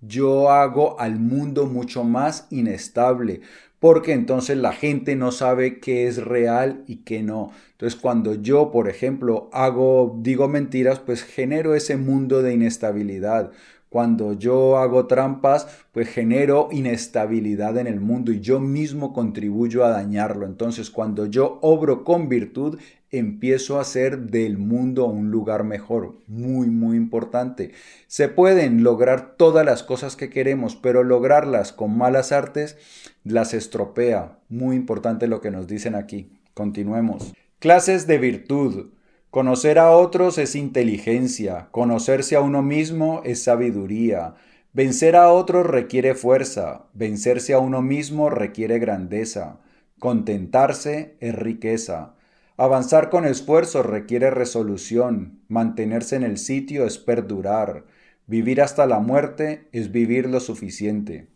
yo 0.00 0.50
hago 0.50 0.98
al 1.00 1.18
mundo 1.18 1.66
mucho 1.66 2.04
más 2.04 2.46
inestable 2.50 3.40
porque 3.80 4.12
entonces 4.12 4.56
la 4.56 4.72
gente 4.72 5.14
no 5.16 5.30
sabe 5.30 5.78
qué 5.78 6.06
es 6.08 6.24
real 6.24 6.82
y 6.86 6.96
qué 6.96 7.22
no. 7.22 7.50
Entonces 7.72 7.98
cuando 7.98 8.34
yo, 8.34 8.70
por 8.72 8.88
ejemplo, 8.88 9.48
hago, 9.52 10.16
digo 10.20 10.48
mentiras, 10.48 10.98
pues 10.98 11.22
genero 11.22 11.74
ese 11.74 11.96
mundo 11.96 12.42
de 12.42 12.54
inestabilidad. 12.54 13.52
Cuando 13.88 14.34
yo 14.34 14.76
hago 14.76 15.06
trampas, 15.06 15.66
pues 15.92 16.08
genero 16.08 16.68
inestabilidad 16.72 17.78
en 17.78 17.86
el 17.86 18.00
mundo 18.00 18.32
y 18.32 18.40
yo 18.40 18.60
mismo 18.60 19.14
contribuyo 19.14 19.84
a 19.84 19.90
dañarlo. 19.90 20.44
Entonces, 20.44 20.90
cuando 20.90 21.24
yo 21.24 21.58
obro 21.62 22.04
con 22.04 22.28
virtud, 22.28 22.78
empiezo 23.10 23.78
a 23.78 23.82
hacer 23.82 24.18
del 24.30 24.58
mundo 24.58 25.06
un 25.06 25.30
lugar 25.30 25.64
mejor. 25.64 26.18
Muy, 26.26 26.68
muy 26.68 26.96
importante. 26.96 27.72
Se 28.06 28.28
pueden 28.28 28.82
lograr 28.82 29.36
todas 29.36 29.64
las 29.64 29.82
cosas 29.82 30.16
que 30.16 30.30
queremos, 30.30 30.76
pero 30.76 31.04
lograrlas 31.04 31.72
con 31.72 31.96
malas 31.96 32.32
artes 32.32 32.76
las 33.24 33.54
estropea. 33.54 34.38
Muy 34.48 34.76
importante 34.76 35.26
lo 35.26 35.40
que 35.40 35.50
nos 35.50 35.66
dicen 35.66 35.94
aquí. 35.94 36.30
Continuemos. 36.54 37.32
Clases 37.58 38.06
de 38.06 38.18
virtud. 38.18 38.90
Conocer 39.30 39.78
a 39.78 39.90
otros 39.90 40.38
es 40.38 40.54
inteligencia, 40.54 41.68
conocerse 41.70 42.34
a 42.34 42.40
uno 42.40 42.62
mismo 42.62 43.20
es 43.24 43.42
sabiduría. 43.42 44.34
Vencer 44.72 45.16
a 45.16 45.30
otros 45.30 45.66
requiere 45.66 46.14
fuerza, 46.14 46.86
vencerse 46.94 47.52
a 47.52 47.58
uno 47.58 47.82
mismo 47.82 48.30
requiere 48.30 48.78
grandeza. 48.78 49.58
Contentarse 49.98 51.16
es 51.20 51.34
riqueza. 51.34 52.14
Avanzar 52.60 53.08
con 53.08 53.24
esfuerzo 53.24 53.84
requiere 53.84 54.30
resolución, 54.30 55.38
mantenerse 55.46 56.16
en 56.16 56.24
el 56.24 56.38
sitio 56.38 56.86
es 56.86 56.98
perdurar, 56.98 57.84
vivir 58.26 58.60
hasta 58.60 58.84
la 58.84 58.98
muerte 58.98 59.68
es 59.70 59.92
vivir 59.92 60.28
lo 60.28 60.40
suficiente. 60.40 61.28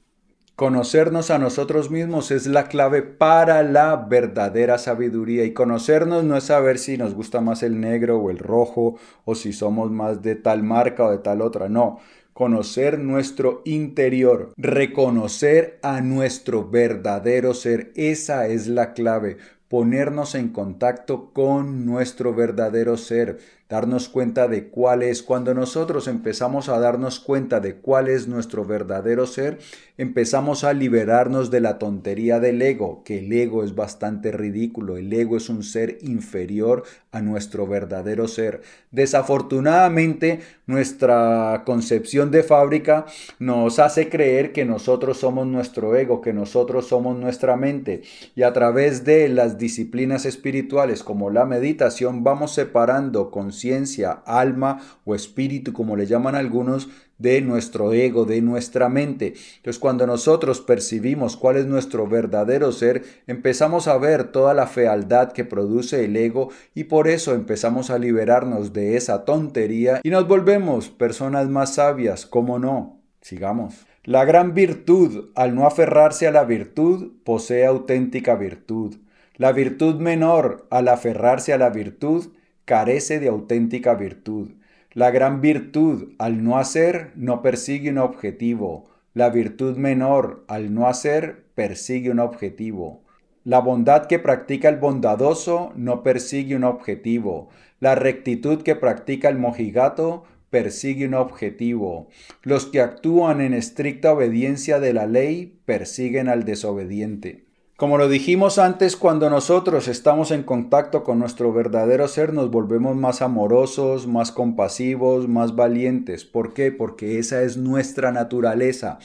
Conocernos 0.57 1.31
a 1.31 1.39
nosotros 1.39 1.93
mismos 1.93 2.33
es 2.33 2.49
la 2.49 2.67
clave 2.67 3.03
para 3.03 3.63
la 3.63 3.95
verdadera 3.95 4.79
sabiduría. 4.79 5.45
Y 5.45 5.55
conocernos 5.55 6.25
no 6.25 6.37
es 6.37 6.45
saber 6.45 6.79
si 6.79 6.99
nos 6.99 7.15
gusta 7.15 7.41
más 7.41 7.63
el 7.63 7.81
negro 7.81 8.19
o 8.19 8.29
el 8.29 8.39
rojo 8.39 8.97
o 9.25 9.37
si 9.37 9.53
somos 9.53 9.93
más 9.93 10.23
de 10.23 10.35
tal 10.35 10.65
marca 10.65 11.05
o 11.05 11.11
de 11.13 11.19
tal 11.19 11.41
otra, 11.41 11.69
no. 11.69 12.01
Conocer 12.33 12.99
nuestro 12.99 13.63
interior, 13.65 14.53
reconocer 14.57 15.79
a 15.83 16.01
nuestro 16.01 16.69
verdadero 16.69 17.55
ser, 17.55 17.93
esa 17.95 18.49
es 18.49 18.67
la 18.67 18.93
clave 18.95 19.37
ponernos 19.73 20.35
en 20.35 20.51
contacto 20.51 21.31
con 21.33 21.87
nuestro 21.87 22.35
verdadero 22.35 22.99
ser, 22.99 23.39
darnos 23.73 24.11
cuenta 24.11 24.49
de 24.49 24.69
cuál 24.69 25.03
es. 25.03 25.23
Cuando 25.23 25.55
nosotros 25.55 26.07
empezamos 26.07 26.69
a 26.69 26.79
darnos 26.79 27.19
cuenta 27.21 27.59
de 27.59 27.77
cuál 27.77 28.09
es 28.09 28.29
nuestro 28.29 28.67
verdadero 28.67 29.27
ser, 29.27 29.61
empezamos 29.97 30.63
a 30.63 30.75
liberarnos 30.75 31.51
de 31.51 31.61
la 31.61 31.79
tontería 31.79 32.39
del 32.39 32.61
ego, 32.61 33.03
que 33.03 33.21
el 33.21 33.33
ego 33.33 33.65
es 33.65 33.75
bastante 33.75 34.31
ridículo, 34.31 34.99
el 34.99 35.11
ego 35.11 35.39
es 35.39 35.49
un 35.49 35.63
ser 35.63 35.97
inferior 36.03 36.83
a 37.13 37.23
nuestro 37.23 37.67
verdadero 37.67 38.29
ser. 38.29 38.61
Desafortunadamente, 38.91 40.41
nuestra 40.67 41.63
concepción 41.65 42.31
de 42.31 42.43
fábrica 42.43 43.07
nos 43.39 43.79
hace 43.79 44.11
creer 44.11 44.53
que 44.53 44.67
nosotros 44.67 45.19
somos 45.19 45.47
nuestro 45.47 45.97
ego, 45.97 46.21
que 46.21 46.35
nosotros 46.35 46.89
somos 46.89 47.19
nuestra 47.19 47.57
mente, 47.57 48.03
y 48.35 48.43
a 48.43 48.53
través 48.53 49.05
de 49.05 49.29
las 49.29 49.57
disciplinas 49.57 50.27
espirituales 50.27 51.03
como 51.03 51.31
la 51.31 51.47
meditación 51.47 52.23
vamos 52.23 52.53
separando 52.53 53.31
con 53.31 53.53
conciencia, 53.63 54.23
alma 54.27 54.81
o 55.05 55.15
espíritu, 55.15 55.73
como 55.73 55.97
le 55.97 56.07
llaman 56.07 56.35
algunos, 56.35 56.89
de 57.19 57.41
nuestro 57.41 57.93
ego, 57.93 58.25
de 58.25 58.43
nuestra 58.43 58.89
mente. 58.89 59.35
Entonces 59.59 59.79
cuando 59.79 60.09
nosotros 60.09 60.61
percibimos 60.61 61.37
cuál 61.37 61.57
es 61.57 61.67
nuestro 61.67 62.09
verdadero 62.09 62.73
ser, 62.73 63.05
empezamos 63.29 63.87
a 63.87 63.97
ver 63.97 64.33
toda 64.33 64.55
la 64.55 64.67
fealdad 64.67 65.31
que 65.31 65.45
produce 65.45 66.05
el 66.05 66.17
ego 66.17 66.49
y 66.75 66.85
por 66.85 67.07
eso 67.07 67.35
empezamos 67.35 67.91
a 67.91 67.99
liberarnos 67.99 68.73
de 68.73 68.97
esa 68.97 69.25
tontería 69.25 70.01
y 70.03 70.11
nos 70.11 70.27
volvemos 70.27 70.89
personas 70.89 71.49
más 71.49 71.77
sabias, 71.77 72.27
¿cómo 72.27 72.59
no? 72.59 73.01
Sigamos. 73.21 73.87
La 74.03 74.25
gran 74.25 74.53
virtud, 74.53 75.31
al 75.37 75.55
no 75.55 75.65
aferrarse 75.65 76.27
a 76.27 76.33
la 76.33 76.43
virtud, 76.43 77.13
posee 77.23 77.67
auténtica 77.67 78.35
virtud. 78.35 78.97
La 79.37 79.53
virtud 79.53 80.01
menor, 80.01 80.67
al 80.71 80.89
aferrarse 80.89 81.53
a 81.53 81.59
la 81.59 81.71
virtud, 81.71 82.33
carece 82.65 83.21
de 83.21 83.29
auténtica 83.29 83.95
virtud. 83.95 84.53
La 84.93 85.11
gran 85.11 85.41
virtud, 85.41 86.13
al 86.19 86.45
no 86.45 86.59
hacer, 86.59 87.13
no 87.17 87.43
persigue 87.43 87.91
un 87.91 87.99
objetivo. 87.99 88.91
La 89.15 89.31
virtud 89.31 89.77
menor, 89.77 90.45
al 90.49 90.75
no 90.75 90.87
hacer, 90.87 91.45
persigue 91.55 92.11
un 92.11 92.19
objetivo. 92.19 93.03
La 93.45 93.59
bondad 93.59 94.07
que 94.07 94.19
practica 94.19 94.69
el 94.69 94.77
bondadoso 94.77 95.73
no 95.75 96.03
persigue 96.03 96.55
un 96.55 96.65
objetivo. 96.65 97.49
La 97.81 97.95
rectitud 97.95 98.63
que 98.63 98.77
practica 98.77 99.29
el 99.29 99.39
mojigato 99.39 100.25
persigue 100.51 101.07
un 101.07 101.15
objetivo. 101.15 102.09
Los 102.43 102.67
que 102.67 102.81
actúan 102.81 103.41
en 103.41 103.55
estricta 103.55 104.13
obediencia 104.13 104.79
de 104.79 104.93
la 104.93 105.07
ley 105.07 105.59
persiguen 105.65 106.29
al 106.29 106.45
desobediente. 106.45 107.47
Como 107.83 107.99
lo 107.99 108.09
dijimos 108.09 108.59
antes, 108.61 108.95
cuando 108.95 109.29
nosotros 109.29 109.89
estamos 109.89 110.31
en 110.31 110.45
contacto 110.45 111.03
con 111.03 111.19
nuestro 111.19 111.53
verdadero 111.53 112.07
ser, 112.07 112.33
nos 112.33 112.49
volvemos 112.49 112.95
más 112.95 113.23
amorosos, 113.23 114.07
más 114.07 114.31
compasivos, 114.31 115.27
más 115.27 115.57
valientes. 115.57 116.25
¿Por 116.25 116.55
qué? 116.55 116.71
Porque 116.71 117.19
esa 117.19 117.43
es 117.43 117.57
nuestra 117.57 118.13
naturaleza. 118.13 119.01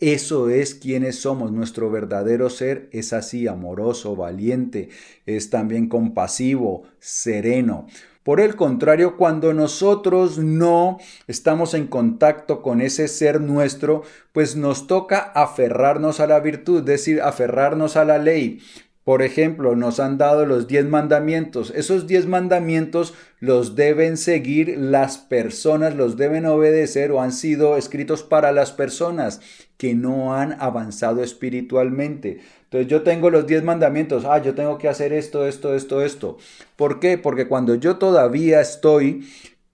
Eso 0.00 0.50
es 0.50 0.74
quienes 0.74 1.20
somos. 1.20 1.52
Nuestro 1.52 1.92
verdadero 1.92 2.50
ser 2.50 2.88
es 2.90 3.12
así, 3.12 3.46
amoroso, 3.46 4.16
valiente, 4.16 4.88
es 5.24 5.48
también 5.50 5.88
compasivo, 5.88 6.82
sereno. 6.98 7.86
Por 8.28 8.42
el 8.42 8.56
contrario, 8.56 9.16
cuando 9.16 9.54
nosotros 9.54 10.36
no 10.36 10.98
estamos 11.28 11.72
en 11.72 11.86
contacto 11.86 12.60
con 12.60 12.82
ese 12.82 13.08
ser 13.08 13.40
nuestro, 13.40 14.02
pues 14.32 14.54
nos 14.54 14.86
toca 14.86 15.32
aferrarnos 15.34 16.20
a 16.20 16.26
la 16.26 16.38
virtud, 16.38 16.80
es 16.80 16.84
decir, 16.84 17.22
aferrarnos 17.22 17.96
a 17.96 18.04
la 18.04 18.18
ley. 18.18 18.60
Por 19.08 19.22
ejemplo, 19.22 19.74
nos 19.74 20.00
han 20.00 20.18
dado 20.18 20.44
los 20.44 20.68
diez 20.68 20.84
mandamientos. 20.84 21.72
Esos 21.74 22.06
diez 22.06 22.26
mandamientos 22.26 23.14
los 23.40 23.74
deben 23.74 24.18
seguir 24.18 24.76
las 24.76 25.16
personas, 25.16 25.96
los 25.96 26.18
deben 26.18 26.44
obedecer 26.44 27.10
o 27.10 27.22
han 27.22 27.32
sido 27.32 27.78
escritos 27.78 28.22
para 28.22 28.52
las 28.52 28.70
personas 28.70 29.40
que 29.78 29.94
no 29.94 30.34
han 30.34 30.60
avanzado 30.60 31.22
espiritualmente. 31.22 32.40
Entonces 32.64 32.86
yo 32.86 33.00
tengo 33.00 33.30
los 33.30 33.46
diez 33.46 33.64
mandamientos, 33.64 34.26
ah, 34.26 34.42
yo 34.42 34.54
tengo 34.54 34.76
que 34.76 34.90
hacer 34.90 35.14
esto, 35.14 35.46
esto, 35.46 35.74
esto, 35.74 36.02
esto. 36.02 36.36
¿Por 36.76 37.00
qué? 37.00 37.16
Porque 37.16 37.48
cuando 37.48 37.76
yo 37.76 37.96
todavía 37.96 38.60
estoy 38.60 39.26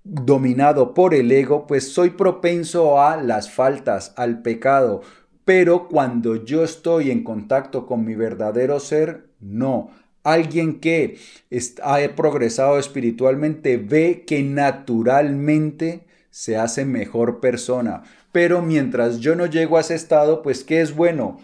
dominado 0.04 0.94
por 0.94 1.12
el 1.12 1.32
ego, 1.32 1.66
pues 1.66 1.92
soy 1.92 2.10
propenso 2.10 3.00
a 3.00 3.16
las 3.16 3.50
faltas, 3.50 4.12
al 4.14 4.42
pecado. 4.42 5.02
Pero 5.44 5.88
cuando 5.88 6.44
yo 6.44 6.64
estoy 6.64 7.10
en 7.10 7.22
contacto 7.22 7.86
con 7.86 8.04
mi 8.04 8.14
verdadero 8.14 8.80
ser, 8.80 9.26
no. 9.40 9.90
Alguien 10.22 10.80
que 10.80 11.18
ha 11.82 11.98
progresado 12.16 12.78
espiritualmente 12.78 13.76
ve 13.76 14.24
que 14.26 14.42
naturalmente 14.42 16.06
se 16.30 16.56
hace 16.56 16.86
mejor 16.86 17.40
persona. 17.40 18.02
Pero 18.32 18.62
mientras 18.62 19.20
yo 19.20 19.36
no 19.36 19.46
llego 19.46 19.76
a 19.76 19.82
ese 19.82 19.94
estado, 19.94 20.42
pues 20.42 20.64
¿qué 20.64 20.80
es 20.80 20.96
bueno? 20.96 21.38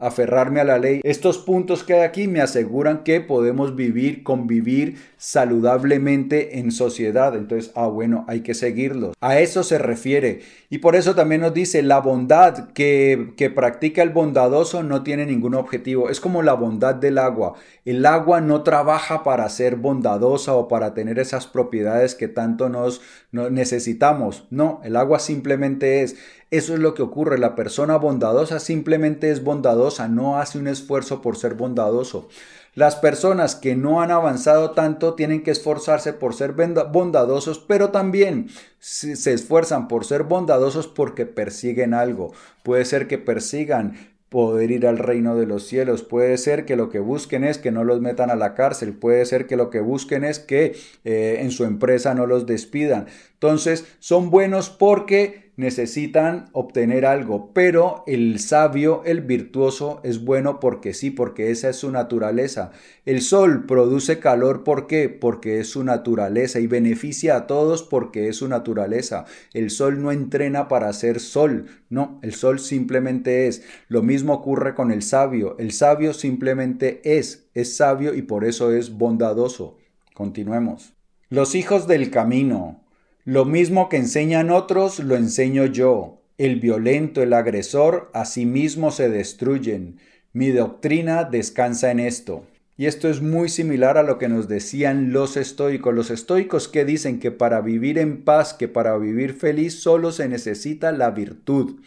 Aferrarme 0.00 0.60
a 0.60 0.64
la 0.64 0.78
ley. 0.78 1.00
Estos 1.04 1.38
puntos 1.38 1.84
que 1.84 1.94
hay 1.94 2.00
aquí 2.00 2.26
me 2.26 2.40
aseguran 2.40 3.04
que 3.04 3.20
podemos 3.20 3.76
vivir, 3.76 4.22
convivir 4.22 4.96
saludablemente 5.16 6.58
en 6.58 6.72
sociedad. 6.72 7.36
Entonces, 7.36 7.70
ah, 7.74 7.86
bueno, 7.86 8.24
hay 8.26 8.40
que 8.40 8.54
seguirlos. 8.54 9.14
A 9.20 9.38
eso 9.38 9.62
se 9.62 9.78
refiere. 9.78 10.40
Y 10.70 10.78
por 10.78 10.96
eso 10.96 11.14
también 11.14 11.42
nos 11.42 11.54
dice, 11.54 11.82
la 11.82 12.00
bondad 12.00 12.70
que, 12.72 13.34
que 13.36 13.50
practica 13.50 14.02
el 14.02 14.10
bondadoso 14.10 14.82
no 14.82 15.02
tiene 15.02 15.26
ningún 15.26 15.54
objetivo. 15.54 16.08
Es 16.08 16.20
como 16.20 16.42
la 16.42 16.54
bondad 16.54 16.94
del 16.94 17.18
agua. 17.18 17.54
El 17.84 18.06
agua 18.06 18.40
no 18.40 18.62
trabaja 18.62 19.22
para 19.22 19.48
ser 19.48 19.76
bondadosa 19.76 20.54
o 20.54 20.68
para 20.68 20.94
tener 20.94 21.18
esas 21.18 21.46
propiedades 21.46 22.14
que 22.14 22.28
tanto 22.28 22.68
nos, 22.68 23.02
nos 23.32 23.50
necesitamos. 23.50 24.46
No, 24.50 24.80
el 24.84 24.96
agua 24.96 25.18
simplemente 25.18 26.02
es. 26.02 26.16
Eso 26.50 26.74
es 26.74 26.80
lo 26.80 26.94
que 26.94 27.02
ocurre. 27.02 27.38
La 27.38 27.54
persona 27.54 27.96
bondadosa 27.96 28.58
simplemente 28.58 29.30
es 29.30 29.44
bondadosa, 29.44 30.08
no 30.08 30.38
hace 30.38 30.58
un 30.58 30.66
esfuerzo 30.66 31.22
por 31.22 31.36
ser 31.36 31.54
bondadoso. 31.54 32.28
Las 32.74 32.96
personas 32.96 33.56
que 33.56 33.74
no 33.74 34.00
han 34.00 34.10
avanzado 34.12 34.72
tanto 34.72 35.14
tienen 35.14 35.42
que 35.42 35.50
esforzarse 35.50 36.12
por 36.12 36.34
ser 36.34 36.52
bondadosos, 36.52 37.58
pero 37.58 37.90
también 37.90 38.48
se 38.78 39.32
esfuerzan 39.32 39.88
por 39.88 40.04
ser 40.04 40.22
bondadosos 40.22 40.86
porque 40.86 41.26
persiguen 41.26 41.94
algo. 41.94 42.32
Puede 42.62 42.84
ser 42.84 43.08
que 43.08 43.18
persigan 43.18 43.94
poder 44.30 44.70
ir 44.70 44.86
al 44.86 44.98
reino 44.98 45.36
de 45.36 45.44
los 45.44 45.66
cielos. 45.66 46.04
Puede 46.04 46.38
ser 46.38 46.64
que 46.64 46.76
lo 46.76 46.88
que 46.88 47.00
busquen 47.00 47.42
es 47.42 47.58
que 47.58 47.72
no 47.72 47.82
los 47.82 48.00
metan 48.00 48.30
a 48.30 48.36
la 48.36 48.54
cárcel. 48.54 48.94
Puede 48.94 49.26
ser 49.26 49.48
que 49.48 49.56
lo 49.56 49.70
que 49.70 49.80
busquen 49.80 50.24
es 50.24 50.38
que 50.38 50.76
eh, 51.04 51.38
en 51.40 51.50
su 51.50 51.64
empresa 51.64 52.14
no 52.14 52.26
los 52.26 52.46
despidan. 52.46 53.06
Entonces, 53.34 53.86
son 53.98 54.30
buenos 54.30 54.70
porque 54.70 55.49
necesitan 55.60 56.46
obtener 56.52 57.06
algo, 57.06 57.52
pero 57.54 58.02
el 58.06 58.40
sabio, 58.40 59.02
el 59.04 59.20
virtuoso, 59.20 60.00
es 60.02 60.24
bueno 60.24 60.58
porque 60.58 60.94
sí, 60.94 61.10
porque 61.10 61.50
esa 61.50 61.68
es 61.68 61.76
su 61.76 61.92
naturaleza. 61.92 62.72
El 63.04 63.20
sol 63.20 63.66
produce 63.66 64.18
calor, 64.18 64.64
¿por 64.64 64.88
qué? 64.88 65.08
Porque 65.08 65.60
es 65.60 65.68
su 65.68 65.84
naturaleza 65.84 66.58
y 66.58 66.66
beneficia 66.66 67.36
a 67.36 67.46
todos 67.46 67.84
porque 67.84 68.28
es 68.28 68.36
su 68.36 68.48
naturaleza. 68.48 69.26
El 69.54 69.70
sol 69.70 70.02
no 70.02 70.10
entrena 70.10 70.66
para 70.66 70.92
ser 70.92 71.20
sol, 71.20 71.66
no, 71.88 72.18
el 72.22 72.34
sol 72.34 72.58
simplemente 72.58 73.46
es. 73.46 73.62
Lo 73.88 74.02
mismo 74.02 74.32
ocurre 74.32 74.74
con 74.74 74.90
el 74.90 75.02
sabio, 75.02 75.56
el 75.58 75.70
sabio 75.70 76.14
simplemente 76.14 77.00
es, 77.04 77.48
es 77.54 77.76
sabio 77.76 78.14
y 78.14 78.22
por 78.22 78.44
eso 78.44 78.72
es 78.72 78.90
bondadoso. 78.90 79.76
Continuemos. 80.14 80.94
Los 81.28 81.54
hijos 81.54 81.86
del 81.86 82.10
camino. 82.10 82.79
Lo 83.24 83.44
mismo 83.44 83.88
que 83.88 83.98
enseñan 83.98 84.50
otros, 84.50 84.98
lo 84.98 85.14
enseño 85.14 85.66
yo. 85.66 86.22
El 86.38 86.58
violento, 86.58 87.22
el 87.22 87.34
agresor, 87.34 88.10
a 88.14 88.24
sí 88.24 88.46
mismo 88.46 88.90
se 88.90 89.10
destruyen. 89.10 89.98
Mi 90.32 90.48
doctrina 90.48 91.24
descansa 91.24 91.90
en 91.90 92.00
esto. 92.00 92.46
Y 92.78 92.86
esto 92.86 93.10
es 93.10 93.20
muy 93.20 93.50
similar 93.50 93.98
a 93.98 94.02
lo 94.02 94.16
que 94.16 94.30
nos 94.30 94.48
decían 94.48 95.12
los 95.12 95.36
estoicos. 95.36 95.94
Los 95.94 96.10
estoicos 96.10 96.66
que 96.66 96.86
dicen 96.86 97.20
que 97.20 97.30
para 97.30 97.60
vivir 97.60 97.98
en 97.98 98.24
paz, 98.24 98.54
que 98.54 98.68
para 98.68 98.96
vivir 98.96 99.34
feliz, 99.34 99.82
solo 99.82 100.12
se 100.12 100.26
necesita 100.26 100.90
la 100.90 101.10
virtud. 101.10 101.80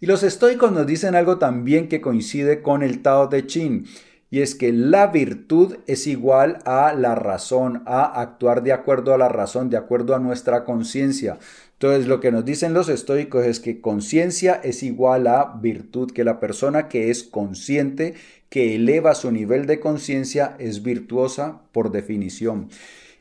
Y 0.00 0.06
los 0.06 0.24
estoicos 0.24 0.72
nos 0.72 0.88
dicen 0.88 1.14
algo 1.14 1.38
también 1.38 1.88
que 1.88 2.00
coincide 2.00 2.62
con 2.62 2.82
el 2.82 3.00
Tao 3.00 3.28
de 3.28 3.46
Chin 3.46 3.84
y 4.30 4.42
es 4.42 4.54
que 4.54 4.72
la 4.72 5.08
virtud 5.08 5.76
es 5.86 6.06
igual 6.06 6.58
a 6.64 6.94
la 6.94 7.16
razón, 7.16 7.82
a 7.86 8.20
actuar 8.20 8.62
de 8.62 8.72
acuerdo 8.72 9.12
a 9.12 9.18
la 9.18 9.28
razón, 9.28 9.70
de 9.70 9.76
acuerdo 9.76 10.14
a 10.14 10.20
nuestra 10.20 10.64
conciencia. 10.64 11.38
Entonces 11.72 12.06
lo 12.06 12.20
que 12.20 12.30
nos 12.30 12.44
dicen 12.44 12.72
los 12.72 12.88
estoicos 12.88 13.44
es 13.44 13.58
que 13.58 13.80
conciencia 13.80 14.60
es 14.62 14.82
igual 14.82 15.26
a 15.26 15.58
virtud, 15.60 16.12
que 16.12 16.24
la 16.24 16.38
persona 16.38 16.88
que 16.88 17.10
es 17.10 17.24
consciente, 17.24 18.14
que 18.48 18.76
eleva 18.76 19.14
su 19.14 19.32
nivel 19.32 19.66
de 19.66 19.80
conciencia, 19.80 20.54
es 20.58 20.82
virtuosa 20.82 21.62
por 21.72 21.90
definición. 21.90 22.68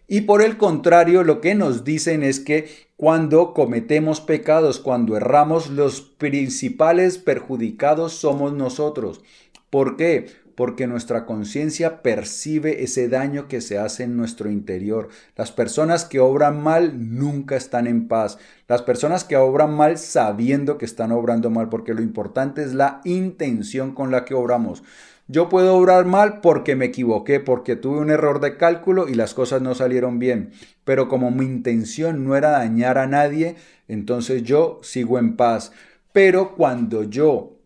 Y 0.07 0.21
por 0.21 0.41
el 0.41 0.57
contrario, 0.57 1.23
lo 1.23 1.39
que 1.39 1.55
nos 1.55 1.83
dicen 1.83 2.23
es 2.23 2.39
que 2.39 2.67
cuando 2.97 3.53
cometemos 3.53 4.21
pecados, 4.21 4.79
cuando 4.79 5.15
erramos, 5.15 5.69
los 5.69 6.01
principales 6.01 7.17
perjudicados 7.17 8.13
somos 8.13 8.53
nosotros. 8.53 9.21
¿Por 9.69 9.97
qué? 9.97 10.25
Porque 10.59 10.87
nuestra 10.87 11.25
conciencia 11.25 12.01
percibe 12.01 12.83
ese 12.83 13.07
daño 13.07 13.47
que 13.47 13.61
se 13.61 13.77
hace 13.77 14.03
en 14.03 14.17
nuestro 14.17 14.51
interior. 14.51 15.07
Las 15.37 15.53
personas 15.53 16.03
que 16.03 16.19
obran 16.19 16.61
mal 16.61 17.15
nunca 17.17 17.55
están 17.55 17.87
en 17.87 18.09
paz. 18.09 18.37
Las 18.67 18.81
personas 18.81 19.23
que 19.23 19.37
obran 19.37 19.73
mal 19.73 19.97
sabiendo 19.97 20.77
que 20.77 20.83
están 20.83 21.13
obrando 21.13 21.49
mal, 21.49 21.69
porque 21.69 21.93
lo 21.93 22.01
importante 22.01 22.61
es 22.61 22.73
la 22.73 22.99
intención 23.05 23.93
con 23.93 24.11
la 24.11 24.25
que 24.25 24.33
obramos. 24.33 24.83
Yo 25.29 25.47
puedo 25.47 25.77
obrar 25.77 26.03
mal 26.03 26.41
porque 26.41 26.75
me 26.75 26.87
equivoqué, 26.87 27.39
porque 27.39 27.77
tuve 27.77 27.99
un 27.99 28.11
error 28.11 28.41
de 28.41 28.57
cálculo 28.57 29.07
y 29.07 29.13
las 29.13 29.33
cosas 29.33 29.61
no 29.61 29.75
salieron 29.75 30.19
bien. 30.19 30.51
Pero 30.83 31.07
como 31.07 31.31
mi 31.31 31.45
intención 31.45 32.25
no 32.25 32.35
era 32.35 32.49
dañar 32.49 32.97
a 32.97 33.07
nadie, 33.07 33.55
entonces 33.87 34.43
yo 34.43 34.81
sigo 34.83 35.19
en 35.19 35.37
paz. 35.37 35.71
Pero 36.11 36.53
cuando 36.57 37.03
yo 37.03 37.58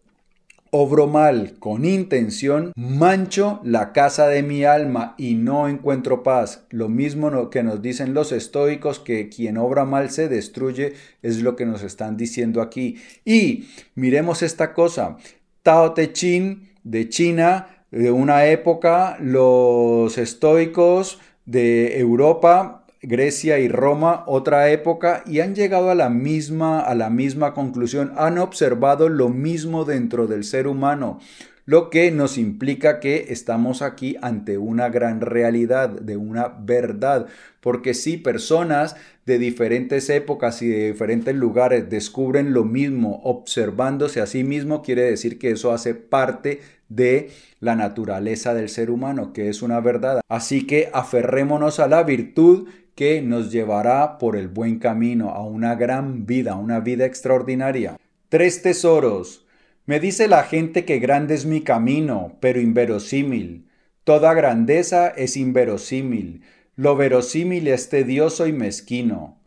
obro 0.76 1.06
mal 1.06 1.54
con 1.60 1.86
intención, 1.86 2.72
mancho 2.76 3.62
la 3.64 3.94
casa 3.94 4.28
de 4.28 4.42
mi 4.42 4.64
alma 4.64 5.14
y 5.20 5.36
no 5.36 5.68
encuentro 5.68 6.24
paz. 6.24 6.66
Lo 6.72 6.90
mismo 6.90 7.52
que 7.52 7.62
nos 7.62 7.84
dicen 7.84 8.16
los 8.16 8.32
estoicos, 8.32 9.00
que 9.00 9.30
quien 9.30 9.58
obra 9.58 9.86
mal 9.86 10.10
se 10.10 10.28
destruye, 10.30 10.94
es 11.22 11.44
lo 11.44 11.56
que 11.56 11.68
nos 11.68 11.84
están 11.84 12.18
diciendo 12.18 12.60
aquí. 12.60 12.98
Y 13.24 13.66
miremos 13.94 14.42
esta 14.42 14.74
cosa. 14.74 15.18
Tao 15.62 15.94
Te 15.94 16.12
Ching 16.12 16.72
de 16.84 17.08
China, 17.08 17.86
de 17.92 18.10
una 18.10 18.48
época, 18.48 19.18
los 19.22 20.18
estoicos 20.18 21.20
de 21.46 22.00
Europa 22.00 22.83
Grecia 23.04 23.60
y 23.60 23.68
Roma, 23.68 24.24
otra 24.28 24.72
época, 24.72 25.24
y 25.28 25.42
han 25.42 25.56
llegado 25.56 25.92
a 25.92 25.96
la 25.96 26.10
misma, 26.10 26.80
a 26.80 26.96
la 26.96 27.10
misma 27.10 27.54
conclusión, 27.54 28.14
han 28.16 28.38
observado 28.38 29.10
lo 29.10 29.30
mismo 29.30 29.84
dentro 29.84 30.26
del 30.26 30.46
ser 30.46 30.68
humano, 30.68 31.20
lo 31.66 31.90
que 31.90 32.12
nos 32.12 32.38
implica 32.38 33.00
que 33.00 33.28
estamos 33.30 33.82
aquí 33.82 34.18
ante 34.22 34.58
una 34.58 34.90
gran 34.90 35.22
realidad, 35.22 35.90
de 35.90 36.18
una 36.18 36.48
verdad, 36.48 37.28
porque 37.62 37.94
si 37.94 38.18
personas 38.18 38.96
de 39.26 39.38
diferentes 39.38 40.10
épocas 40.10 40.62
y 40.62 40.68
de 40.68 40.92
diferentes 40.92 41.36
lugares 41.36 41.90
descubren 41.90 42.54
lo 42.54 42.66
mismo 42.66 43.22
observándose 43.24 44.20
a 44.20 44.28
sí 44.28 44.44
mismo, 44.44 44.82
quiere 44.82 45.04
decir 45.04 45.40
que 45.40 45.52
eso 45.52 45.72
hace 45.72 45.94
parte 45.94 46.60
de 46.90 47.30
la 47.60 47.76
naturaleza 47.76 48.54
del 48.54 48.70
ser 48.70 48.92
humano, 48.92 49.34
que 49.34 49.50
es 49.50 49.62
una 49.62 49.80
verdad. 49.80 50.22
Así 50.28 50.68
que 50.68 50.90
aferrémonos 50.94 51.80
a 51.80 51.88
la 51.88 52.04
virtud 52.04 52.68
que 52.96 53.22
nos 53.22 53.52
llevará 53.52 54.18
por 54.18 54.36
el 54.36 54.48
buen 54.48 54.80
camino 54.80 55.30
a 55.30 55.44
una 55.44 55.76
gran 55.76 56.26
vida, 56.26 56.56
una 56.56 56.80
vida 56.80 57.06
extraordinaria. 57.06 57.98
Tres 58.30 58.62
tesoros. 58.62 59.46
Me 59.86 60.00
dice 60.00 60.28
la 60.28 60.44
gente 60.44 60.86
que 60.86 61.00
grande 61.00 61.36
es 61.36 61.46
mi 61.46 61.62
camino, 61.62 62.38
pero 62.40 62.62
inverosímil. 62.62 63.68
Toda 64.04 64.34
grandeza 64.34 65.08
es 65.08 65.38
inverosímil. 65.38 66.42
Lo 66.76 66.96
verosímil 66.96 67.68
es 67.68 67.90
tedioso 67.90 68.48
y 68.48 68.54
mezquino. 68.54 69.38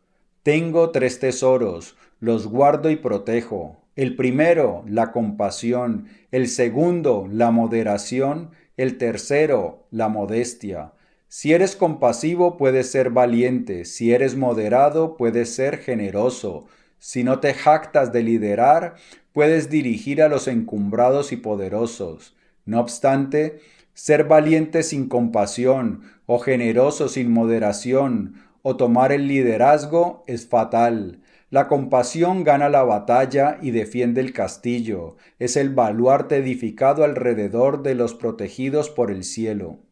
Tengo 0.42 0.90
tres 0.90 1.18
tesoros, 1.18 1.96
los 2.20 2.46
guardo 2.46 2.90
y 2.90 2.96
protejo. 2.96 3.82
El 3.96 4.14
primero, 4.14 4.84
la 4.86 5.10
compasión. 5.10 6.06
El 6.30 6.48
segundo, 6.48 7.28
la 7.30 7.50
moderación. 7.50 8.50
El 8.76 8.98
tercero, 8.98 9.86
la 9.90 10.08
modestia. 10.08 10.92
Si 11.28 11.52
eres 11.52 11.74
compasivo, 11.74 12.56
puedes 12.56 12.90
ser 12.90 13.10
valiente. 13.10 13.84
Si 13.84 14.12
eres 14.12 14.36
moderado, 14.36 15.16
puedes 15.16 15.54
ser 15.54 15.78
generoso. 15.78 16.66
Si 16.98 17.24
no 17.24 17.40
te 17.40 17.52
jactas 17.52 18.12
de 18.12 18.22
liderar, 18.22 18.94
puedes 19.32 19.68
dirigir 19.68 20.22
a 20.22 20.28
los 20.28 20.48
encumbrados 20.48 21.32
y 21.32 21.36
poderosos. 21.36 22.36
No 22.64 22.80
obstante, 22.80 23.60
ser 23.92 24.24
valiente 24.24 24.82
sin 24.82 25.08
compasión, 25.08 26.02
o 26.26 26.38
generoso 26.38 27.08
sin 27.08 27.32
moderación, 27.32 28.34
o 28.62 28.76
tomar 28.76 29.12
el 29.12 29.26
liderazgo 29.26 30.24
es 30.26 30.46
fatal. 30.48 31.20
La 31.50 31.68
compasión 31.68 32.44
gana 32.44 32.68
la 32.68 32.82
batalla 32.82 33.58
y 33.62 33.70
defiende 33.70 34.20
el 34.20 34.32
castillo. 34.32 35.16
Es 35.38 35.56
el 35.56 35.70
baluarte 35.70 36.36
edificado 36.36 37.04
alrededor 37.04 37.82
de 37.82 37.94
los 37.94 38.14
protegidos 38.14 38.90
por 38.90 39.10
el 39.10 39.22
cielo. 39.22 39.85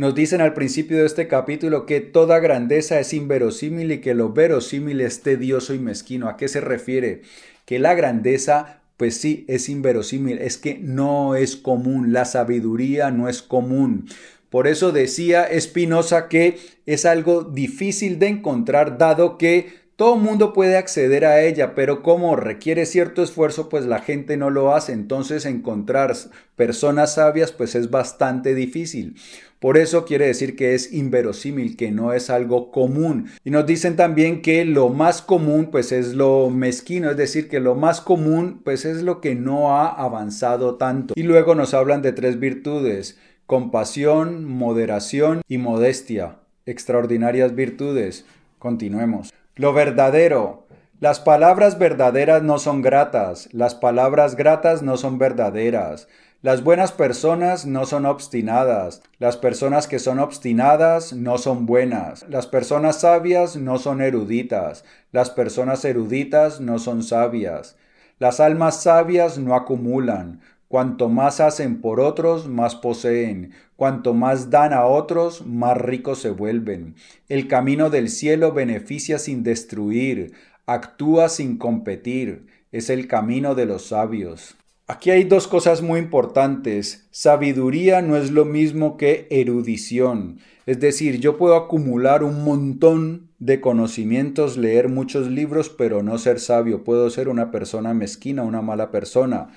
Nos 0.00 0.14
dicen 0.14 0.40
al 0.40 0.54
principio 0.54 0.96
de 0.96 1.04
este 1.04 1.28
capítulo 1.28 1.84
que 1.84 2.00
toda 2.00 2.38
grandeza 2.38 2.98
es 3.00 3.12
inverosímil 3.12 3.92
y 3.92 3.98
que 3.98 4.14
lo 4.14 4.32
verosímil 4.32 5.02
es 5.02 5.20
tedioso 5.20 5.74
y 5.74 5.78
mezquino. 5.78 6.30
¿A 6.30 6.38
qué 6.38 6.48
se 6.48 6.62
refiere? 6.62 7.20
Que 7.66 7.78
la 7.78 7.92
grandeza, 7.92 8.80
pues 8.96 9.18
sí, 9.18 9.44
es 9.46 9.68
inverosímil, 9.68 10.38
es 10.38 10.56
que 10.56 10.78
no 10.78 11.34
es 11.34 11.54
común, 11.54 12.14
la 12.14 12.24
sabiduría 12.24 13.10
no 13.10 13.28
es 13.28 13.42
común. 13.42 14.06
Por 14.48 14.68
eso 14.68 14.90
decía 14.90 15.44
Espinosa 15.44 16.28
que 16.28 16.56
es 16.86 17.04
algo 17.04 17.42
difícil 17.42 18.18
de 18.18 18.28
encontrar 18.28 18.96
dado 18.96 19.36
que 19.36 19.79
todo 20.00 20.16
mundo 20.16 20.54
puede 20.54 20.78
acceder 20.78 21.26
a 21.26 21.42
ella, 21.42 21.74
pero 21.74 22.02
como 22.02 22.34
requiere 22.34 22.86
cierto 22.86 23.22
esfuerzo, 23.22 23.68
pues 23.68 23.84
la 23.84 23.98
gente 23.98 24.38
no 24.38 24.48
lo 24.48 24.74
hace. 24.74 24.94
Entonces 24.94 25.44
encontrar 25.44 26.16
personas 26.56 27.16
sabias, 27.16 27.52
pues 27.52 27.74
es 27.74 27.90
bastante 27.90 28.54
difícil. 28.54 29.16
Por 29.58 29.76
eso 29.76 30.06
quiere 30.06 30.26
decir 30.26 30.56
que 30.56 30.74
es 30.74 30.90
inverosímil, 30.94 31.76
que 31.76 31.90
no 31.90 32.14
es 32.14 32.30
algo 32.30 32.70
común. 32.70 33.26
Y 33.44 33.50
nos 33.50 33.66
dicen 33.66 33.96
también 33.96 34.40
que 34.40 34.64
lo 34.64 34.88
más 34.88 35.20
común, 35.20 35.68
pues 35.70 35.92
es 35.92 36.14
lo 36.14 36.48
mezquino, 36.48 37.10
es 37.10 37.18
decir, 37.18 37.50
que 37.50 37.60
lo 37.60 37.74
más 37.74 38.00
común, 38.00 38.62
pues 38.64 38.86
es 38.86 39.02
lo 39.02 39.20
que 39.20 39.34
no 39.34 39.76
ha 39.76 39.88
avanzado 39.88 40.76
tanto. 40.76 41.12
Y 41.14 41.24
luego 41.24 41.54
nos 41.54 41.74
hablan 41.74 42.00
de 42.00 42.12
tres 42.12 42.40
virtudes, 42.40 43.18
compasión, 43.44 44.46
moderación 44.46 45.42
y 45.46 45.58
modestia. 45.58 46.38
Extraordinarias 46.64 47.54
virtudes. 47.54 48.24
Continuemos. 48.58 49.30
Lo 49.60 49.74
verdadero. 49.74 50.66
Las 51.00 51.20
palabras 51.20 51.78
verdaderas 51.78 52.42
no 52.42 52.58
son 52.58 52.80
gratas, 52.80 53.50
las 53.52 53.74
palabras 53.74 54.34
gratas 54.34 54.80
no 54.80 54.96
son 54.96 55.18
verdaderas. 55.18 56.08
Las 56.40 56.64
buenas 56.64 56.92
personas 56.92 57.66
no 57.66 57.84
son 57.84 58.06
obstinadas, 58.06 59.02
las 59.18 59.36
personas 59.36 59.86
que 59.86 59.98
son 59.98 60.18
obstinadas 60.18 61.12
no 61.12 61.36
son 61.36 61.66
buenas, 61.66 62.24
las 62.30 62.46
personas 62.46 63.02
sabias 63.02 63.56
no 63.56 63.76
son 63.76 64.00
eruditas, 64.00 64.86
las 65.12 65.28
personas 65.28 65.84
eruditas 65.84 66.62
no 66.62 66.78
son 66.78 67.02
sabias. 67.02 67.76
Las 68.18 68.40
almas 68.40 68.82
sabias 68.82 69.36
no 69.36 69.54
acumulan, 69.54 70.40
Cuanto 70.70 71.08
más 71.08 71.40
hacen 71.40 71.80
por 71.80 71.98
otros, 71.98 72.46
más 72.46 72.76
poseen. 72.76 73.54
Cuanto 73.80 74.12
más 74.12 74.50
dan 74.50 74.74
a 74.74 74.84
otros, 74.84 75.46
más 75.46 75.74
ricos 75.74 76.18
se 76.18 76.28
vuelven. 76.28 76.96
El 77.30 77.48
camino 77.48 77.88
del 77.88 78.10
cielo 78.10 78.52
beneficia 78.52 79.18
sin 79.18 79.42
destruir, 79.42 80.34
actúa 80.66 81.30
sin 81.30 81.56
competir. 81.56 82.44
Es 82.72 82.90
el 82.90 83.08
camino 83.08 83.54
de 83.54 83.64
los 83.64 83.86
sabios. 83.86 84.54
Aquí 84.86 85.10
hay 85.10 85.24
dos 85.24 85.48
cosas 85.48 85.80
muy 85.80 85.98
importantes. 85.98 87.08
Sabiduría 87.10 88.02
no 88.02 88.18
es 88.18 88.30
lo 88.30 88.44
mismo 88.44 88.98
que 88.98 89.26
erudición. 89.30 90.40
Es 90.66 90.78
decir, 90.78 91.18
yo 91.18 91.38
puedo 91.38 91.56
acumular 91.56 92.22
un 92.22 92.44
montón 92.44 93.30
de 93.38 93.62
conocimientos, 93.62 94.58
leer 94.58 94.90
muchos 94.90 95.30
libros, 95.30 95.70
pero 95.70 96.02
no 96.02 96.18
ser 96.18 96.38
sabio. 96.38 96.84
Puedo 96.84 97.08
ser 97.08 97.30
una 97.30 97.50
persona 97.50 97.94
mezquina, 97.94 98.42
una 98.42 98.60
mala 98.60 98.90
persona. 98.90 99.48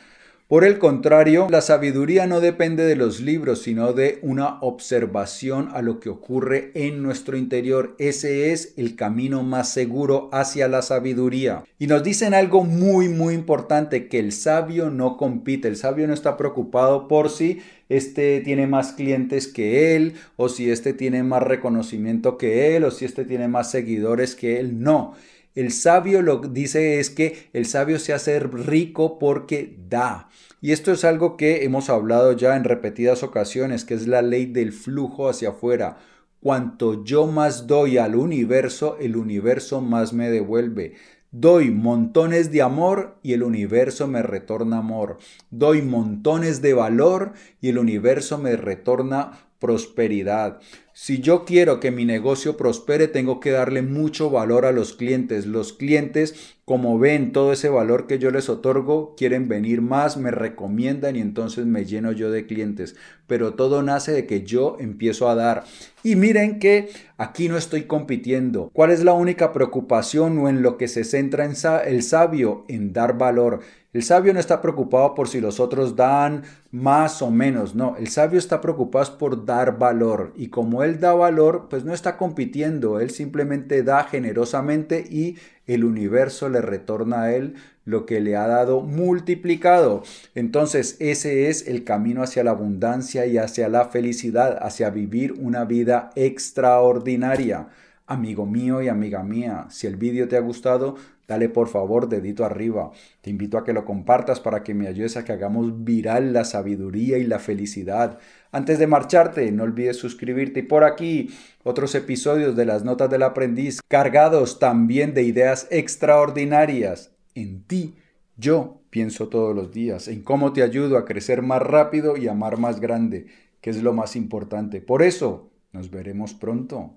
Por 0.53 0.65
el 0.65 0.77
contrario, 0.77 1.47
la 1.49 1.61
sabiduría 1.61 2.27
no 2.27 2.39
depende 2.39 2.85
de 2.85 2.95
los 2.95 3.19
libros, 3.19 3.63
sino 3.63 3.91
de 3.91 4.19
una 4.21 4.59
observación 4.61 5.69
a 5.73 5.81
lo 5.81 5.99
que 5.99 6.09
ocurre 6.09 6.69
en 6.75 7.01
nuestro 7.01 7.37
interior. 7.37 7.95
Ese 7.97 8.51
es 8.51 8.75
el 8.77 8.95
camino 8.95 9.41
más 9.41 9.73
seguro 9.73 10.29
hacia 10.31 10.67
la 10.67 10.83
sabiduría. 10.83 11.63
Y 11.79 11.87
nos 11.87 12.03
dicen 12.03 12.35
algo 12.35 12.65
muy, 12.65 13.09
muy 13.09 13.33
importante, 13.33 14.07
que 14.07 14.19
el 14.19 14.31
sabio 14.31 14.91
no 14.91 15.17
compite, 15.17 15.67
el 15.67 15.75
sabio 15.75 16.05
no 16.05 16.13
está 16.13 16.37
preocupado 16.37 17.07
por 17.07 17.31
si 17.31 17.63
este 17.89 18.39
tiene 18.41 18.67
más 18.67 18.91
clientes 18.91 19.47
que 19.47 19.95
él, 19.95 20.13
o 20.35 20.49
si 20.49 20.69
este 20.69 20.93
tiene 20.93 21.23
más 21.23 21.41
reconocimiento 21.41 22.37
que 22.37 22.75
él, 22.75 22.83
o 22.83 22.91
si 22.91 23.05
este 23.05 23.25
tiene 23.25 23.47
más 23.47 23.71
seguidores 23.71 24.35
que 24.35 24.59
él. 24.59 24.83
No. 24.83 25.15
El 25.55 25.71
sabio 25.71 26.21
lo 26.21 26.41
que 26.41 26.47
dice 26.49 26.99
es 26.99 27.09
que 27.09 27.49
el 27.53 27.65
sabio 27.65 27.99
se 27.99 28.13
hace 28.13 28.39
rico 28.39 29.19
porque 29.19 29.77
da. 29.87 30.29
Y 30.61 30.71
esto 30.71 30.91
es 30.91 31.03
algo 31.03 31.37
que 31.37 31.63
hemos 31.63 31.89
hablado 31.89 32.31
ya 32.33 32.55
en 32.55 32.63
repetidas 32.63 33.21
ocasiones, 33.21 33.85
que 33.85 33.93
es 33.93 34.07
la 34.07 34.21
ley 34.21 34.45
del 34.45 34.71
flujo 34.71 35.29
hacia 35.29 35.49
afuera. 35.49 35.97
Cuanto 36.39 37.03
yo 37.03 37.27
más 37.27 37.67
doy 37.67 37.97
al 37.97 38.15
universo, 38.15 38.97
el 38.99 39.15
universo 39.15 39.79
más 39.79 40.11
me 40.11 40.29
devuelve. 40.29 40.95
Doy 41.31 41.71
montones 41.71 42.51
de 42.51 42.61
amor 42.61 43.17
y 43.23 43.33
el 43.33 43.43
universo 43.43 44.07
me 44.07 44.21
retorna 44.21 44.77
amor. 44.77 45.17
Doy 45.49 45.81
montones 45.81 46.61
de 46.61 46.73
valor 46.73 47.33
y 47.59 47.69
el 47.69 47.77
universo 47.77 48.37
me 48.37 48.55
retorna 48.55 49.31
prosperidad. 49.63 50.59
Si 50.91 51.21
yo 51.21 51.45
quiero 51.45 51.79
que 51.79 51.89
mi 51.89 52.03
negocio 52.03 52.57
prospere, 52.57 53.07
tengo 53.07 53.39
que 53.39 53.51
darle 53.51 53.81
mucho 53.81 54.29
valor 54.29 54.65
a 54.65 54.73
los 54.73 54.93
clientes. 54.93 55.45
Los 55.45 55.71
clientes, 55.71 56.53
como 56.65 56.99
ven 56.99 57.31
todo 57.31 57.53
ese 57.53 57.69
valor 57.69 58.05
que 58.05 58.19
yo 58.19 58.29
les 58.29 58.49
otorgo, 58.49 59.15
quieren 59.15 59.47
venir 59.47 59.81
más, 59.81 60.17
me 60.17 60.31
recomiendan 60.31 61.15
y 61.15 61.21
entonces 61.21 61.65
me 61.65 61.85
lleno 61.85 62.11
yo 62.11 62.29
de 62.29 62.45
clientes. 62.45 62.97
Pero 63.25 63.53
todo 63.53 63.83
nace 63.83 64.11
de 64.11 64.25
que 64.27 64.43
yo 64.43 64.75
empiezo 64.81 65.29
a 65.29 65.35
dar. 65.35 65.63
Y 66.03 66.17
miren 66.17 66.59
que 66.59 66.89
aquí 67.17 67.47
no 67.47 67.57
estoy 67.57 67.83
compitiendo. 67.83 68.69
¿Cuál 68.73 68.91
es 68.91 69.01
la 69.01 69.13
única 69.13 69.53
preocupación 69.53 70.37
o 70.39 70.49
en 70.49 70.61
lo 70.61 70.77
que 70.77 70.89
se 70.89 71.05
centra 71.05 71.45
en 71.45 71.53
el 71.85 72.03
sabio? 72.03 72.65
En 72.67 72.91
dar 72.91 73.17
valor. 73.17 73.61
El 73.93 74.01
sabio 74.01 74.33
no 74.33 74.39
está 74.39 74.59
preocupado 74.59 75.13
por 75.13 75.27
si 75.27 75.39
los 75.39 75.59
otros 75.59 75.95
dan 75.95 76.43
más 76.71 77.21
o 77.21 77.29
menos, 77.29 77.75
no, 77.75 77.95
el 77.97 78.07
sabio 78.07 78.39
está 78.39 78.59
preocupado 78.59 79.19
por 79.19 79.45
dar 79.45 79.77
valor 79.77 80.33
y 80.35 80.47
como 80.47 80.83
él 80.83 80.99
da 80.99 81.13
valor, 81.13 81.67
pues 81.69 81.85
no 81.85 81.93
está 81.93 82.17
compitiendo, 82.17 82.99
él 82.99 83.11
simplemente 83.11 83.83
da 83.83 84.03
generosamente 84.05 85.05
y 85.07 85.37
el 85.67 85.83
universo 85.83 86.49
le 86.49 86.61
retorna 86.61 87.23
a 87.23 87.35
él 87.35 87.53
lo 87.85 88.07
que 88.07 88.19
le 88.19 88.35
ha 88.35 88.47
dado 88.47 88.81
multiplicado. 88.81 90.01
Entonces 90.33 90.97
ese 90.99 91.49
es 91.49 91.67
el 91.67 91.83
camino 91.83 92.23
hacia 92.23 92.43
la 92.43 92.51
abundancia 92.51 93.27
y 93.27 93.37
hacia 93.37 93.69
la 93.69 93.85
felicidad, 93.89 94.57
hacia 94.61 94.89
vivir 94.89 95.33
una 95.33 95.65
vida 95.65 96.09
extraordinaria. 96.15 97.67
Amigo 98.13 98.45
mío 98.45 98.79
y 98.83 98.89
amiga 98.89 99.23
mía, 99.23 99.65
si 99.71 99.87
el 99.87 99.95
vídeo 99.95 100.27
te 100.27 100.37
ha 100.37 100.39
gustado, 100.39 100.97
dale 101.27 101.49
por 101.49 101.67
favor 101.67 102.07
dedito 102.07 102.45
arriba. 102.45 102.91
Te 103.21 103.31
invito 103.31 103.57
a 103.57 103.63
que 103.63 103.73
lo 103.73 103.85
compartas 103.85 104.39
para 104.39 104.61
que 104.61 104.75
me 104.75 104.87
ayudes 104.87 105.17
a 105.17 105.25
que 105.25 105.31
hagamos 105.31 105.83
viral 105.83 106.31
la 106.31 106.45
sabiduría 106.45 107.17
y 107.17 107.23
la 107.23 107.39
felicidad. 107.39 108.19
Antes 108.51 108.77
de 108.77 108.85
marcharte, 108.85 109.51
no 109.51 109.63
olvides 109.63 109.97
suscribirte 109.97 110.59
y 110.59 110.63
por 110.63 110.83
aquí 110.83 111.31
otros 111.63 111.95
episodios 111.95 112.55
de 112.55 112.65
las 112.65 112.83
notas 112.83 113.09
del 113.09 113.23
aprendiz 113.23 113.81
cargados 113.87 114.59
también 114.59 115.15
de 115.15 115.23
ideas 115.23 115.67
extraordinarias. 115.71 117.15
En 117.33 117.63
ti, 117.63 117.95
yo 118.37 118.83
pienso 118.91 119.27
todos 119.27 119.55
los 119.55 119.71
días, 119.71 120.07
en 120.07 120.21
cómo 120.21 120.53
te 120.53 120.61
ayudo 120.61 120.99
a 120.99 121.05
crecer 121.05 121.41
más 121.41 121.63
rápido 121.63 122.15
y 122.15 122.27
amar 122.27 122.59
más 122.59 122.79
grande, 122.79 123.25
que 123.59 123.71
es 123.71 123.81
lo 123.81 123.91
más 123.91 124.15
importante. 124.15 124.81
Por 124.81 125.01
eso, 125.01 125.49
nos 125.71 125.89
veremos 125.89 126.35
pronto. 126.35 126.93